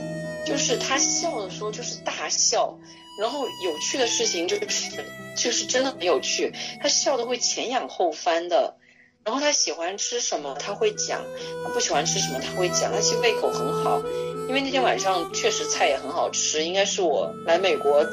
[0.45, 2.77] 就是他笑的时候就是大笑，
[3.19, 5.03] 然后有趣的事情就是
[5.35, 8.75] 就是真的很有趣，他笑的会前仰后翻的。
[9.23, 11.19] 然后他喜欢吃什么，他会讲；
[11.63, 12.91] 他不喜欢吃什么，他会讲。
[12.91, 14.01] 他其实胃口很好，
[14.47, 18.05] 因为那天晚上确实菜也很好吃，应该是我来美国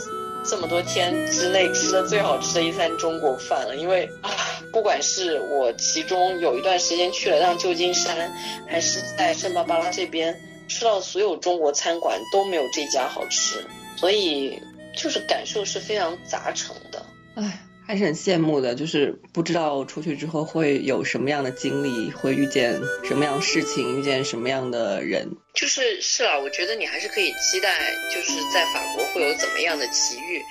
[0.44, 3.76] 这么多天之内吃的最好吃的一餐中国饭了。
[3.76, 4.30] 因为啊，
[4.72, 8.32] 不管是我其中有一段时间去了趟旧金山，
[8.66, 10.38] 还是在圣巴巴拉这边
[10.68, 14.60] 吃到所有中国餐馆都没有这家好吃，所以
[14.96, 17.04] 就是感受是非常杂成的。
[17.34, 25.27] 唉，还是很羡慕的，就是不知道出去之后会有什么样的经历，会遇见什么样的事情，遇见什么样的人。
[25.55, 30.42] 就是是啊，我觉得你还是可以期待，就是在法国会有怎么样的奇遇。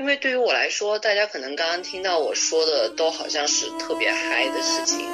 [0.00, 5.06] 因为对于我来说，大家可能刚刚听到我说的都好像是特别嗨的事情，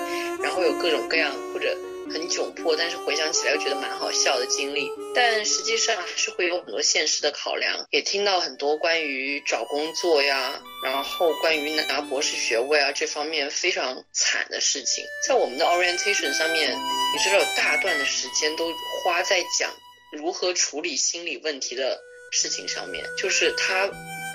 [0.43, 1.77] 然后有各种各样或者
[2.11, 4.90] 很窘迫，但是回想起来又觉得蛮好笑的经历。
[5.14, 15.05] 但实际上还是会有很多现实的考量，也听到很多关于找工作呀，然后关于拿博士学位啊这方面非常惨的事情。
[15.27, 18.71] 在我们的 orientation 上面，你知道有大段的时间都
[19.03, 19.73] 花在讲
[20.12, 21.99] 如何处理心理问题的
[22.31, 23.90] 事情上面，就是他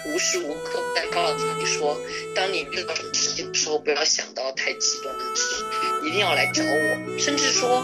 [0.07, 1.99] 无时无刻在告诉你说，
[2.35, 5.63] 当你遇到什么事情的时候，不要想到太极端的事，
[6.05, 7.19] 一定要来找我。
[7.19, 7.83] 甚至说，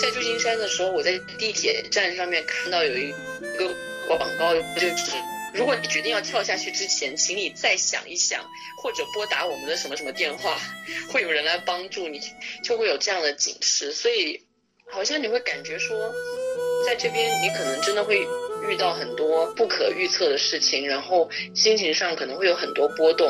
[0.00, 3.74] 在旧金山的时候，我在地铁站上面看到有一一个
[4.06, 5.12] 广告，就是
[5.54, 8.44] 如果你决定要跳下去之前，请你再想一想，
[8.82, 10.60] 或者拨打我们的什么什么电话，
[11.10, 12.20] 会有人来帮助你，
[12.62, 13.92] 就会有这样的警示。
[13.92, 14.46] 所以，
[14.90, 16.14] 好像你会感觉说，
[16.86, 18.24] 在这边你可能真的会
[18.68, 23.28] 遇到很多不可预测的事情，然后心情上可能会有很多波动。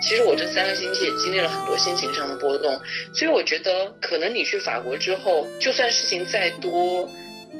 [0.00, 2.72] 其实我这三个星期也经历了很多心情上的波动，
[3.12, 7.08] 所以我觉得可能你去法国之后，就算事情再多，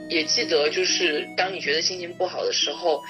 [0.08, 3.00] 也记得就是当你觉得心情不好的时候，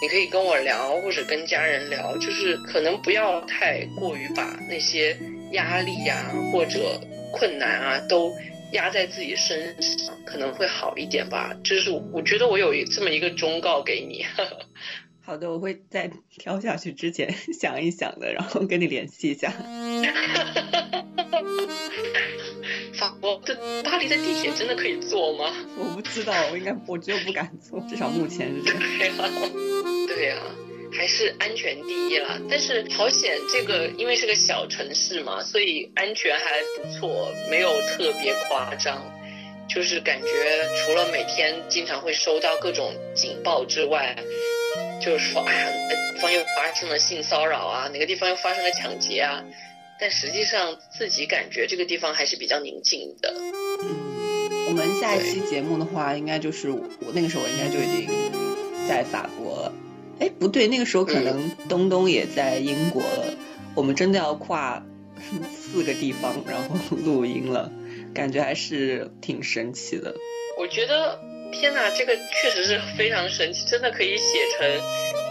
[0.00, 5.14] 你可以跟我聊，或者跟家人聊，就是可能不要太过于把那些
[5.52, 6.98] 压力呀、或者
[7.30, 8.32] 困难啊都
[8.72, 11.54] 压在自己身上，可能会好一点吧。
[11.64, 14.24] 就是我觉得我有一这么一个忠告给你。
[15.22, 19.52] 好的，我会在跳下去之前 想一想的，然后跟你联系一下。
[22.94, 25.54] 法国的巴黎的地铁真的可以坐吗？
[25.78, 28.80] 我不知道，我应该我觉得不敢坐，至少目前是这样。
[28.80, 29.14] 对呀、
[30.08, 30.36] 对呀、
[30.92, 32.38] 还是安全第一啦。
[32.48, 39.02] 但是朝鲜，这个因为是个小城市嘛，所以安全还不错，没有特别夸张。
[39.72, 40.26] 就是感觉
[40.84, 44.16] 除了每天经常会收到各种警报之外，
[45.00, 49.44] 就是说，哎呀，哪个地方又发生了性骚扰啊，哪个地方又发生了抢劫啊。
[50.00, 53.32] 但实际上自己感觉这个地方还是比较宁静的。
[53.82, 56.82] 嗯，我们下一期节目的话，应该就是我
[57.14, 58.08] 那个时候我应该就已经
[58.88, 59.59] 在法国。
[60.20, 63.24] 哎，不对，那个时候可能东东也在英国了。
[63.74, 64.84] 我们真的要跨
[65.50, 67.72] 四个地方，然后录音了，
[68.14, 70.14] 感觉还是挺神奇的。
[70.58, 71.18] 我觉得，
[71.52, 74.68] 天哪，这个确实是非常神奇，真的可以写成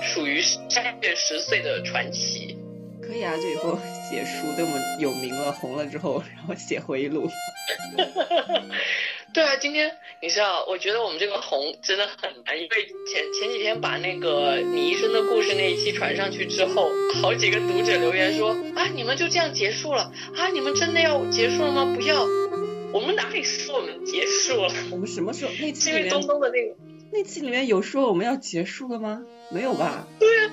[0.02, 2.58] 属于山月十岁的传奇。
[3.02, 3.78] 可以啊，就以后
[4.10, 7.30] 写书，等我们有名了、红了之后，然后写回忆录。
[9.34, 16.90] 对啊，今天你知道，我觉得我们这个红真的很难，因为前前几天把那个你医生的故事那一期传上去之后，
[17.22, 20.50] 好几个读者留言说啊，你们就这样结束了啊？
[20.50, 21.94] 你们真的要结束了吗？
[21.96, 22.26] 不要，
[22.92, 24.74] 我们哪里说我们结束了？
[24.92, 26.76] 我们什么时候那是期因为东东的那个。
[27.12, 29.24] 那期里面有说我们要结束了吗？
[29.52, 30.08] 没有吧？
[30.20, 30.52] 对啊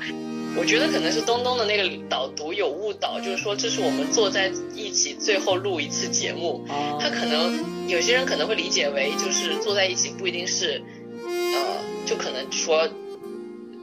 [0.59, 10.83] 我觉得可能是东东的那个导读有误导，就是说这是我们坐在一起最后录一次节目，啊他可能有些人可能会理解为就是坐在一起不一定是，
[11.27, 12.89] 呃，就可能说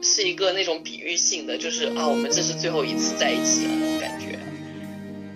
[0.02, 4.36] 是一个那种比喻性的，就是啊我们这是最后一次在一起了那种感觉。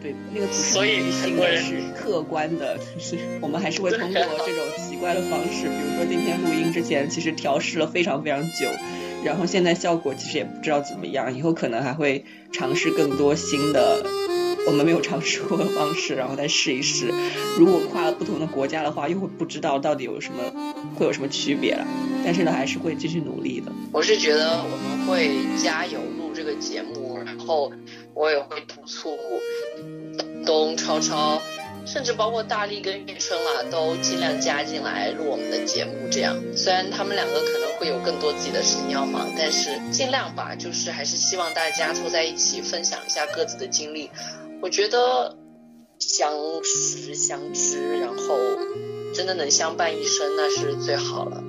[0.00, 8.68] 对，那个不是所以理性的，很多人是客观的，就是我们还是会通过这种奇怪的方式，比如说今天录音之前，其实调试了非常非常久，
[9.24, 14.04] 然后现在效果其实也不知道怎么样，以后可能还会尝试更多新的
[14.66, 17.12] 我们没有尝试过的方式，然后再试一试。
[17.58, 20.38] 如果跨了不同的国家的话，又会不知道到底有什么
[20.94, 21.84] 会有什么区别了，
[22.24, 23.72] 但是呢，还是会继续努力的。
[23.92, 25.30] 我是觉得我们会
[25.60, 27.72] 加油录这个节目，然后
[28.18, 29.16] 我也会督促
[30.44, 31.40] 东超超，
[31.86, 35.92] 甚至包括大力跟玉春啊，都尽量加进来录我们的节目。
[36.10, 44.10] 这样，虽然他们两个可能会有更多自己的事情要忙，但是尽量吧，就是还是希望大家凑在一起分享一下各自的经历。
[44.60, 45.38] 我觉得
[46.00, 48.36] 相识相知，然后
[49.14, 51.40] 真的能相伴一生，那是最好了。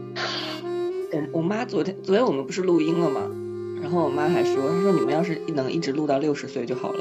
[1.11, 3.27] 我我妈昨天昨天我们不是录音了吗？
[3.81, 6.99] 然后我妈还说，她说你们要是能一直录到六十岁就好了。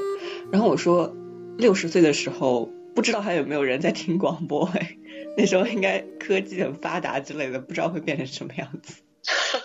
[0.51, 1.15] 然后我说，
[1.57, 4.97] 六十岁的时候不知道还有没有人在听广播哎，
[5.37, 9.03] 那时候应该科技很发达之类的，不知道会变成什么样子。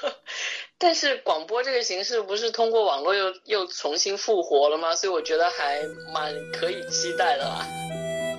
[0.77, 4.93] 但是广播这个形式不是通过网络又又重新复活了吗？
[4.95, 5.81] 所以我觉得还
[6.13, 7.65] 蛮可以期待的啦。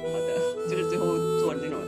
[0.03, 1.81] 好的，就是最后做那种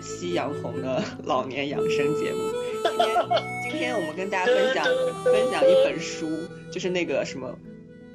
[0.00, 2.61] 夕阳红的老年养生节目。
[2.84, 3.16] 今天
[3.62, 4.84] 今天我们跟大家分享
[5.24, 6.28] 分享一本书，
[6.70, 7.56] 就是那个什么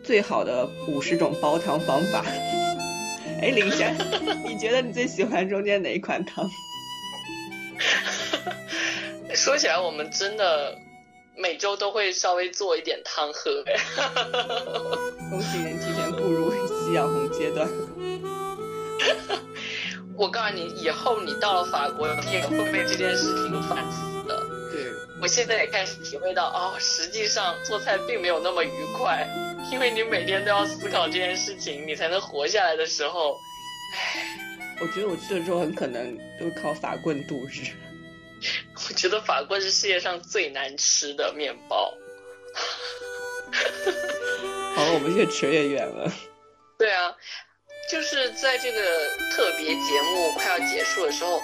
[0.03, 2.23] 最好的五十种煲汤方法。
[3.41, 3.95] 哎，林珊，
[4.45, 6.49] 你觉得你最喜欢中间哪一款汤？
[9.35, 10.75] 说起来，我们真的
[11.35, 13.63] 每周都会稍微做一点汤喝。
[15.29, 17.69] 恭喜您提前步入夕阳红阶段。
[20.17, 24.43] 我告诉你，以后你到了法国，你也会被这件事情烦死的。
[25.17, 29.27] 对，我现在也开始体会到，哦，实际上做菜并没有那么愉快，
[29.71, 33.35] 因为你每天都要思考这件事情，你才能活下来的时候，
[33.93, 34.37] 唉，
[34.79, 37.67] 我觉得我去了之后很可能就靠法棍度日。
[38.89, 41.91] 我觉得法棍是世界上最难吃的面包。
[44.75, 46.11] 好了，我们越扯越远了。
[46.77, 47.15] 对啊，
[47.91, 48.79] 就是在这个
[49.35, 51.41] 特别节目快要结束的时候，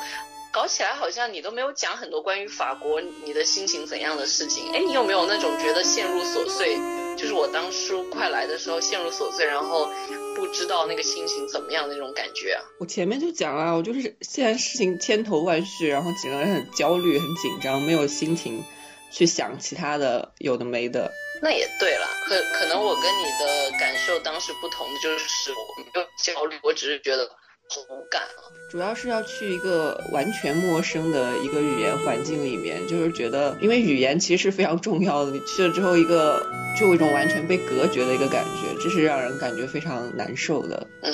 [0.54, 4.72] 搞起来好像你都没有讲很多关于法国你的心情怎样的事情。
[4.72, 6.78] 哎，你有没有那种觉得陷入琐碎？
[7.18, 9.89] 就是我当初快来的时候陷入琐碎，然后
[10.36, 12.62] 不知道那个心情怎么样的那种感觉啊？
[12.80, 18.64] 我前面就讲了，我就是现在事情千头万绪，然后整个人很焦虑、很紧张，没有心情
[19.12, 21.12] 去想其他的有的没的。
[21.41, 27.28] 那也对啦，可可能我跟你的感受当时不同的就是我没有焦虑，我只是觉得
[27.74, 28.45] 足感啊。
[28.69, 36.43] 主要是要去一个完全陌生的一个语言环境里面，就是觉得，因为语言其实是非常重要的，你去了之后，一个
[36.80, 40.88] 就有一种完全被隔绝的一个感觉，这是让人感觉非常难受的。
[41.03, 41.13] 嗯，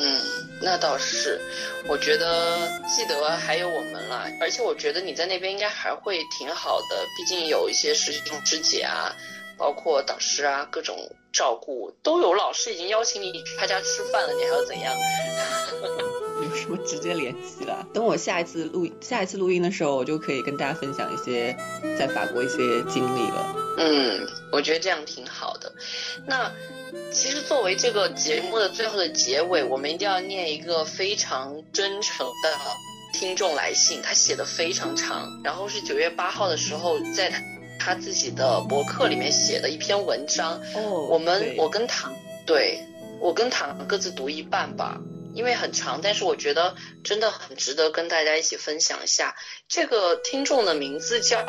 [0.62, 1.38] 那倒是，
[1.90, 9.14] 我觉得记得还有我们啦，而且我觉得你在那边应该还会挺好的，毕竟有一些师兄师姐啊，
[9.60, 10.98] 包括导师啊，各种
[11.34, 12.34] 照顾都有。
[12.34, 14.96] 老师已经邀请你去他家吃饭了，你还要怎样？
[16.42, 17.86] 有什么直接联系了？
[17.94, 21.56] 等我下一次录下一次录音的时候，我就可以跟大家分享一些
[21.98, 23.56] 在法国一些经历了。
[23.78, 25.74] 嗯，我觉得这样挺好的。
[26.26, 26.50] 那
[27.12, 32.58] 其实作为这个节目的最后的结尾，我们一定要念一个非常真诚的
[33.14, 37.32] 听众来信，他写的非常长，然后是九月八号的时候在
[37.80, 40.62] 他他自己的博客里面写的一篇文章。
[40.76, 42.14] 哦我们我跟唐
[42.46, 42.80] 对
[43.20, 45.02] 我跟唐各自读一半吧，
[45.34, 49.36] 因为很长，但是我觉得真的很值得跟大家一起分享一下。
[49.68, 51.44] 这个听众的名字叫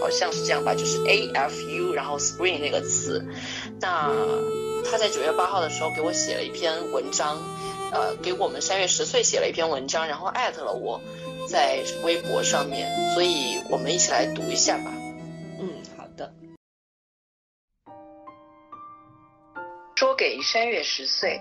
[0.00, 3.22] 好像是这样吧，就是 A F U，然后 Spring 那个词。
[3.80, 4.10] 那
[4.90, 7.38] 他在九月八号的时候给我写了一篇文章，
[7.92, 11.00] 呃，给我们三月十岁写了一篇文章，然后艾特了我
[11.52, 14.90] 在微博上面，所以我们一起来读一下吧。
[15.60, 16.32] 嗯，好的。
[19.96, 21.38] 说给山月十岁，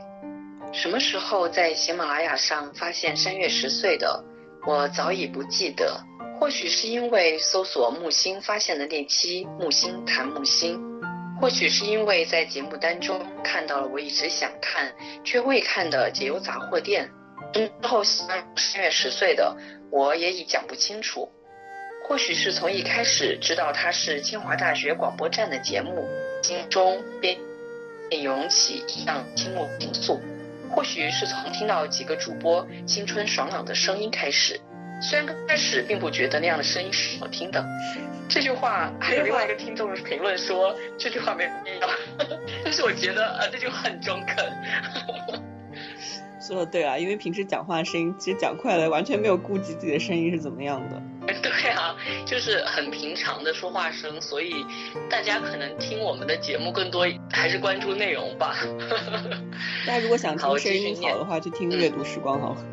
[0.73, 4.21] 什么时候在喜马拉雅上发现山月十岁的，
[4.67, 6.03] 我早已不记得。
[6.37, 10.77] 或许是因为搜索木星发现的那期木星谈木星，
[11.39, 14.93] 或许是因为在节目单中看到了我一直想看
[15.23, 17.09] 却未看的解忧杂货店。
[17.53, 19.55] 之后喜欢山月十岁的，
[19.89, 21.29] 我也已讲不清楚。
[22.07, 26.07] 或许是从一开始知道它是清华大学广播站的节目，
[26.43, 27.37] 心中便
[28.09, 30.19] 便涌起一样倾慕情愫。
[30.69, 34.59] 或许是从听到几个主播青春爽朗的声音开始，
[35.01, 37.63] 虽然刚开始并不觉得那样的声音是好听的。
[38.29, 41.89] 这句话还有另外一个听众评论说这句话没有必要，
[42.63, 45.50] 但是我觉得呃这句话很中肯。
[46.41, 51.01] 说的对啊，因为平时讲话声音其实讲快了，完全没有顾及自己的声音是怎么样的。
[51.41, 54.65] 对啊，就是很平常的说话声，所以
[55.07, 58.55] 大家可能听我们的节目更多还是关注内容吧。
[59.85, 62.65] 大家如果想听声音好的话，就听阅读时光好了。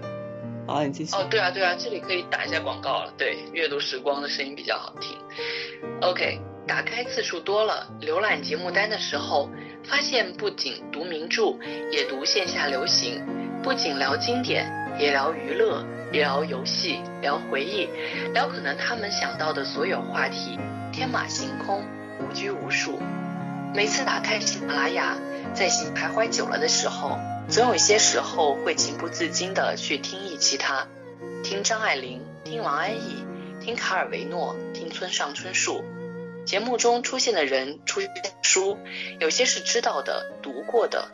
[0.66, 1.14] 好，你继续。
[1.14, 3.12] 哦，对啊，对啊，这里可以打一下广告了。
[3.18, 5.16] 对，阅读时光的声音比较好听。
[6.00, 9.50] OK，打开次数多了，浏览节目单的时候，
[9.84, 11.56] 发现不仅读名著，
[11.90, 13.22] 也读线下流行，
[13.62, 17.88] 不仅聊经典，也聊娱乐，也聊游戏，聊回忆，
[18.32, 20.58] 聊可能他们想到的所有话题，
[20.92, 21.84] 天马行空，
[22.20, 23.00] 无拘无束。
[23.74, 25.16] 每次打开喜马拉雅，
[25.54, 30.86] 在心徘徊久了的时候，总有些时候会情不自禁地去听一期他，
[31.42, 33.24] 听张爱玲，听王安忆，
[33.60, 35.84] 听卡尔维诺，听村上春树。
[36.46, 38.78] 节目中出现的人、出现的书，
[39.18, 41.08] 有些是知道的、读过的，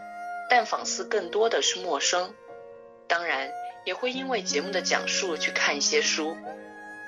[0.49, 2.35] 但仿似更多的是陌生。
[3.07, 3.51] 当然，
[3.85, 6.37] 也会因为节目的讲述去看一些书，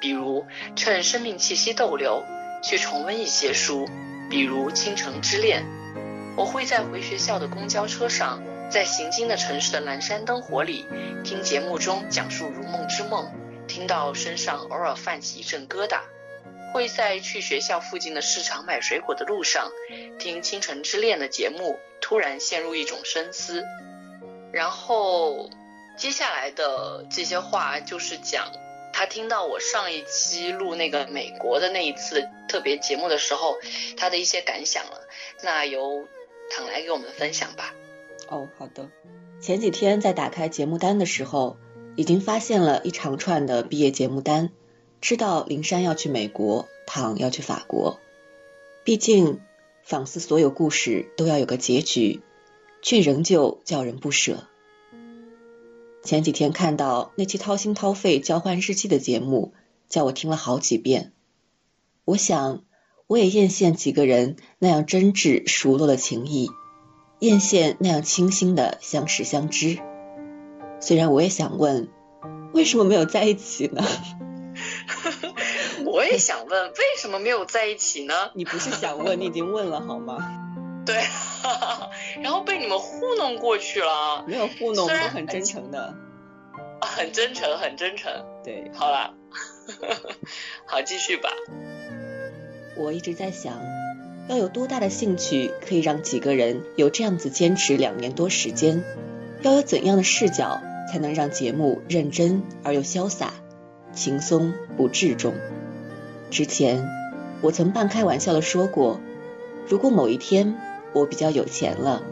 [0.00, 2.22] 比如趁生命气息逗留，
[2.62, 3.88] 去重温一些书，
[4.28, 5.62] 比如《倾城之恋》。
[6.36, 10.86] 我会在回学校的公交车上，在行经的城市的阑珊灯火里，
[11.24, 13.32] 听节目中讲述如梦之梦，
[13.66, 16.00] 听到身上偶尔泛起一阵疙瘩。
[16.72, 19.70] 会在去学校附近的市场买水果的路上，
[20.18, 23.64] 听《倾城之恋》的节目，突然陷入一种深思。
[24.52, 25.50] 然后
[25.96, 28.50] 接下来的这些话就是讲
[28.92, 33.56] 他听到我上一期录那个美国的那一次特别节目的时候，
[33.96, 35.06] 他的一些感想了。
[35.42, 36.06] 那由
[36.50, 37.74] 躺来给我们分享吧。
[38.28, 38.88] 哦，好的。
[39.40, 41.58] 前几天在打开节目单的时候，
[41.96, 44.50] 已经发现了一长串的毕业节目单，
[45.00, 48.00] 知道灵山要去美国，唐要去法国。
[48.84, 49.40] 毕竟，
[49.82, 52.20] 仿似所有故事都要有个结局，
[52.82, 54.44] 却仍旧叫人不舍。
[56.02, 59.52] 前几天看到那期掏心掏肺交换日记的节目，
[59.88, 61.12] 叫我听了好几遍。
[62.04, 62.62] 我想，
[63.08, 66.48] 我也艳羡几个人那样真挚熟络的情谊。
[67.18, 69.78] 艳羡那样清新的相识相知。
[70.80, 71.88] 虽然我也想问，
[72.52, 73.82] 为什么没有在一起呢？
[75.96, 78.12] 我也想问，为什么没有在一起呢？
[78.34, 80.18] 你不是想问，你已经问了好吗？
[80.84, 81.02] 对，
[82.22, 85.94] 然后被你们糊弄过去了，没有糊弄，虽然都很真诚的。
[86.82, 88.12] 很真诚，很真诚。
[88.44, 89.14] 对，好啦，
[90.66, 91.30] 好，继续吧。
[92.76, 93.58] 我一直在想，
[94.28, 98.84] 要有多大的兴趣可以让几个人有这样子坚持两年多时间，
[99.40, 100.60] 要有怎样的视角，
[100.92, 103.32] 才能让节目认真而又潇洒，
[103.94, 105.32] 轻松不滞重？
[106.30, 106.88] 之前
[107.40, 109.00] 我曾半开玩笑的说过，
[109.68, 110.56] 如果某一天
[110.92, 112.02] 我比较有钱了，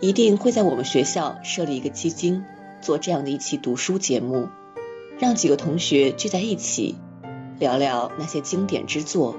[0.00, 2.44] 一定会在我们学校设立一个基金，
[2.80, 4.48] 做这样的一期读书节目，
[5.18, 6.96] 让几个同学聚在一起，
[7.58, 9.36] 聊聊那些经典之作，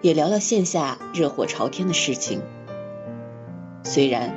[0.00, 2.42] 也聊聊线下热火朝天的事情。
[3.82, 4.34] 虽然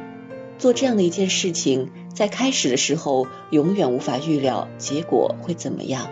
[0.57, 6.07] 做这样的一件事情，在开始的时候永远无法预料结果会怎么样，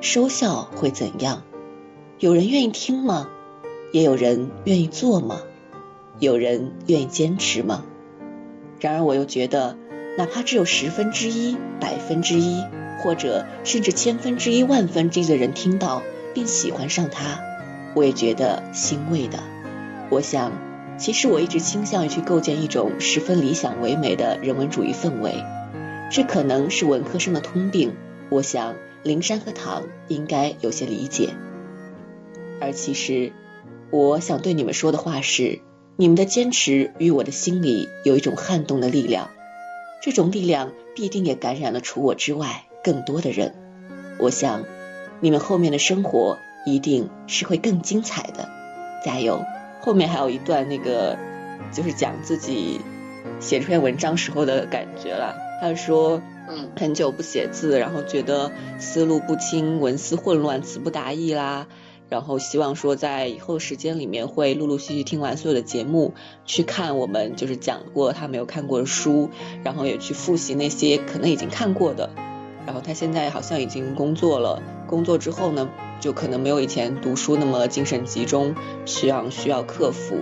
[0.00, 1.42] 收效会怎样，
[2.18, 3.28] 有人愿意听吗？
[3.92, 5.40] 也有人愿意做吗？
[6.18, 7.84] 有人愿意坚持吗？
[8.80, 9.76] 然而我又觉得，
[10.16, 12.62] 哪怕只有十分之一、百分之一，
[13.02, 16.02] 或者甚至千分之一、万分之一的人听到
[16.34, 17.40] 并喜欢上它，
[17.94, 19.38] 我也觉得欣慰的。
[20.10, 20.52] 我想。
[20.98, 25.42] 其实我一直倾向于去构建一种十分理想唯美的人文主义氛围，
[26.12, 27.96] 这可能是文科生的通病。
[28.28, 31.30] 我想灵山和唐应该有些理解。
[32.60, 33.32] 而其实，
[33.90, 35.60] 我想对你们说的话是：
[35.96, 39.30] 你们的坚持与我的心里有一种撼动的力量，
[40.02, 43.54] 这种力量必定也感染了除我之外更多的人。
[44.18, 44.64] 我想，
[45.20, 48.48] 你们后面的生活一定是会更精彩的。
[49.04, 49.44] 加油！
[49.80, 51.18] 后面还有一段那个，
[51.72, 52.80] 就是讲自己
[53.40, 55.34] 写这篇文章时候的感觉了。
[55.60, 61.66] 他说，嗯，很久不写字，然后觉得思路不清，文思混乱，词不达意啦。
[62.12, 66.12] 然后希望说在以后时间里面会陆陆续续听完所有的节目，
[66.44, 69.30] 去看我们就是讲过他没有看过的书，
[69.64, 72.10] 然后也去复习那些可能已经看过的。
[72.66, 78.54] 然后他现在好像已经工作了，工作之后呢，就可能没有以前读书那么精神集中，
[78.84, 80.18] 需要需要克服。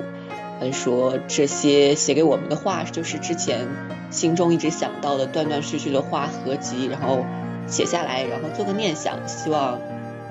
[0.60, 3.66] 他说这些写给我们的话，就是之前
[4.12, 7.24] 心中一直想到的断断续续的话合集，然后
[7.66, 9.80] 写下来，然后做个念想，希望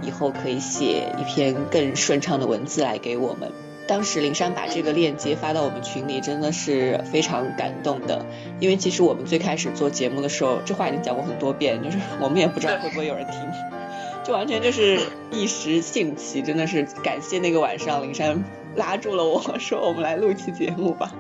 [0.02, 3.52] 以后可以写一篇更顺畅的文字来给我们。
[3.88, 8.24] 当时林珊把这个链接发到我们群里，真的是非常感动的。
[8.60, 13.34] 因为其实我们最开始做节目的时候，这话已经讲过很多遍，就是我们也不知道会不会有人听，
[14.24, 15.00] 就完全就是
[15.32, 18.44] 一时兴起，真的是感谢那个晚上林珊
[18.76, 21.12] 拉住了我说我们来录一期节目吧。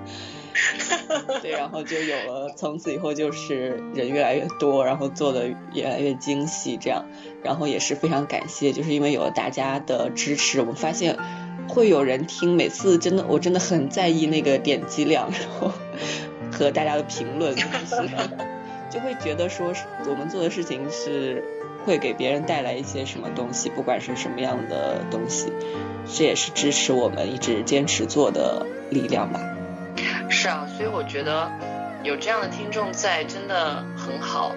[1.41, 7.05] 对，然后就有了，从此以后就是人越来越多，然后做的越来越精细，这样，
[7.43, 11.17] 然后也是非常感谢，就是因为有了大家的支持，我们发现。
[11.67, 15.71] 会有人听，每次真的，我真的很在意那个点击量，然后
[16.51, 18.09] 和大家的评论，就 是
[18.89, 19.71] 就会觉得说
[20.07, 21.43] 我们做的事情是
[21.85, 25.53] 会给别人带来一些什么东西，不管是什么样的东西，
[26.11, 29.58] 这也是支持我们一直坚持做的力量吧。
[30.29, 31.49] 是啊，所以我觉得
[32.03, 34.53] 有这样的听众在真的很好，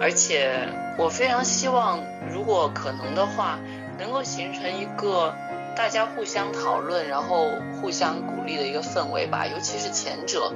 [0.00, 2.00] 而且我非常希望，
[2.32, 3.58] 如果可能的话，
[3.98, 5.34] 能够形成一个。
[5.76, 7.46] 大家互相讨论，然后
[7.80, 9.46] 互相鼓励的一个氛围吧。
[9.46, 10.52] 尤其是前者，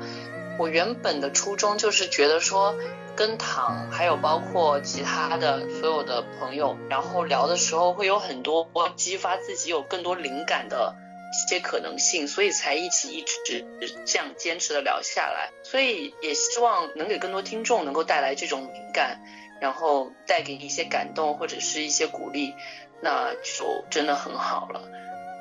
[0.59, 2.75] 我原本的初衷就是觉得说，
[3.15, 10.95] 跟唐还有包括其他的所有的朋友，然后聊的时候会有很多激发自己有更多灵感的
[11.35, 13.65] 一些可能性，所以才一起一直
[14.07, 15.51] 这样坚持的聊下来。
[15.65, 19.21] 所以也希望能给更多听众能够带来这种灵感，
[19.61, 22.55] 然后带给你一些感动或者是一些鼓励，
[23.03, 24.81] 那就真的很好了。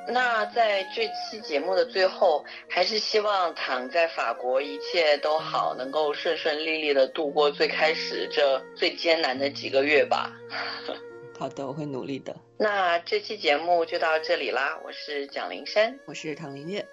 [0.07, 10.33] 那在这期节目的最后，还是希望躺在法国一切都好，能够顺顺利利的度过最开始这最艰难的几个月吧。
[11.37, 12.35] 好的，我会努力的。
[12.57, 16.85] 那这期节目就到这里啦，我是蒋灵山，我是唐林月，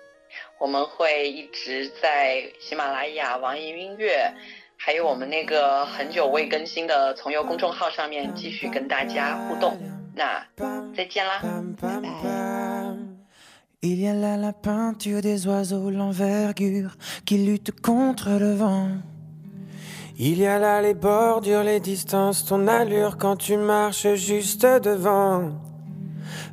[0.59, 4.32] 我们会一直在喜马拉雅、网易音乐，
[4.76, 9.78] 还有我们那个很久未更新的从游公众号上面继续跟大家互动。
[10.14, 10.45] 那
[10.97, 11.41] 再见啦，
[11.80, 12.11] 拜拜。
[13.82, 16.91] Il y a là la peinture des oiseaux, l'envergure
[17.24, 19.01] qui lutte contre le vent.
[20.22, 25.52] Il y a là les bordures, les distances, ton allure quand tu marches juste devant.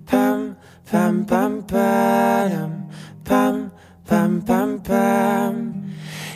[0.10, 0.56] Pam,
[0.90, 2.88] pam, pam, pam,
[3.26, 3.70] pam,
[4.08, 5.74] pam, pam, pam.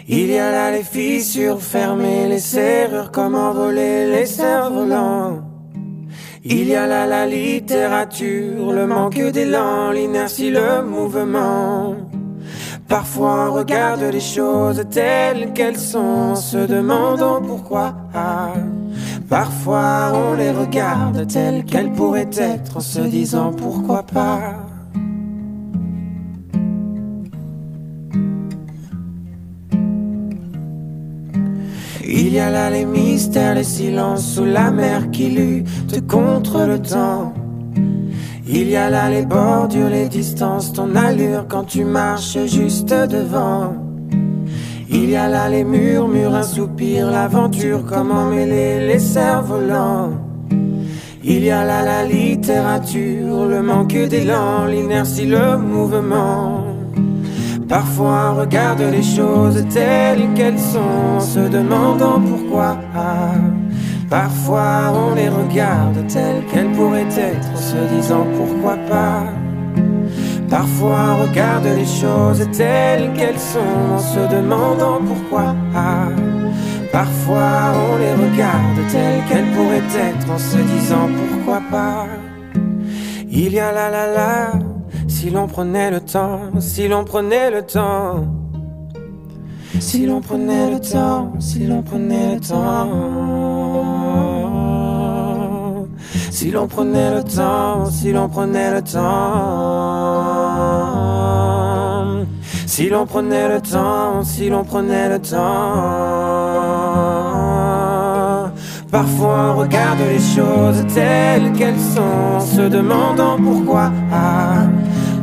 [0.09, 5.39] Il y a là les fissures fermées, les serrures, comme envoler les cerfs-volants.
[6.43, 12.10] Il y a là la littérature, le manque d'élan, l'inertie, le mouvement.
[12.91, 17.95] Parfois on regarde les choses telles qu'elles sont, se demandant pourquoi.
[19.29, 24.55] Parfois on les regarde telles qu'elles pourraient être, en se disant pourquoi pas.
[32.03, 36.77] Il y a là les mystères, les silences sous la mer qui luttent contre le
[36.77, 37.33] temps.
[38.47, 43.75] Il y a là les bordures, les distances, ton allure quand tu marches juste devant.
[44.89, 50.11] Il y a là les murmures, un soupir, l'aventure, comment mêler les cerfs-volants.
[51.23, 56.65] Il y a là la littérature, le manque d'élan, l'inertie, le mouvement.
[57.69, 62.75] Parfois on regarde les choses telles qu'elles sont, se demandant pourquoi.
[64.11, 69.23] Parfois on les regarde telles qu'elles pourraient être, en se disant pourquoi pas.
[70.49, 75.55] Parfois on regarde les choses telles qu'elles sont, en se demandant pourquoi.
[76.91, 82.05] Parfois on les regarde telles qu'elles pourraient être, en se disant pourquoi pas.
[83.29, 84.51] Il y a la la la,
[85.07, 88.40] si l'on prenait le temps, si l'on prenait le temps.
[89.81, 92.87] Si l'on prenait le temps, si l'on prenait le temps.
[96.29, 99.01] Si l'on prenait le temps, si l'on prenait le temps.
[102.67, 105.39] Si l'on prenait le temps, si l'on prenait le temps.
[108.91, 113.91] Parfois on regarde les choses telles qu'elles sont, se demandant pourquoi.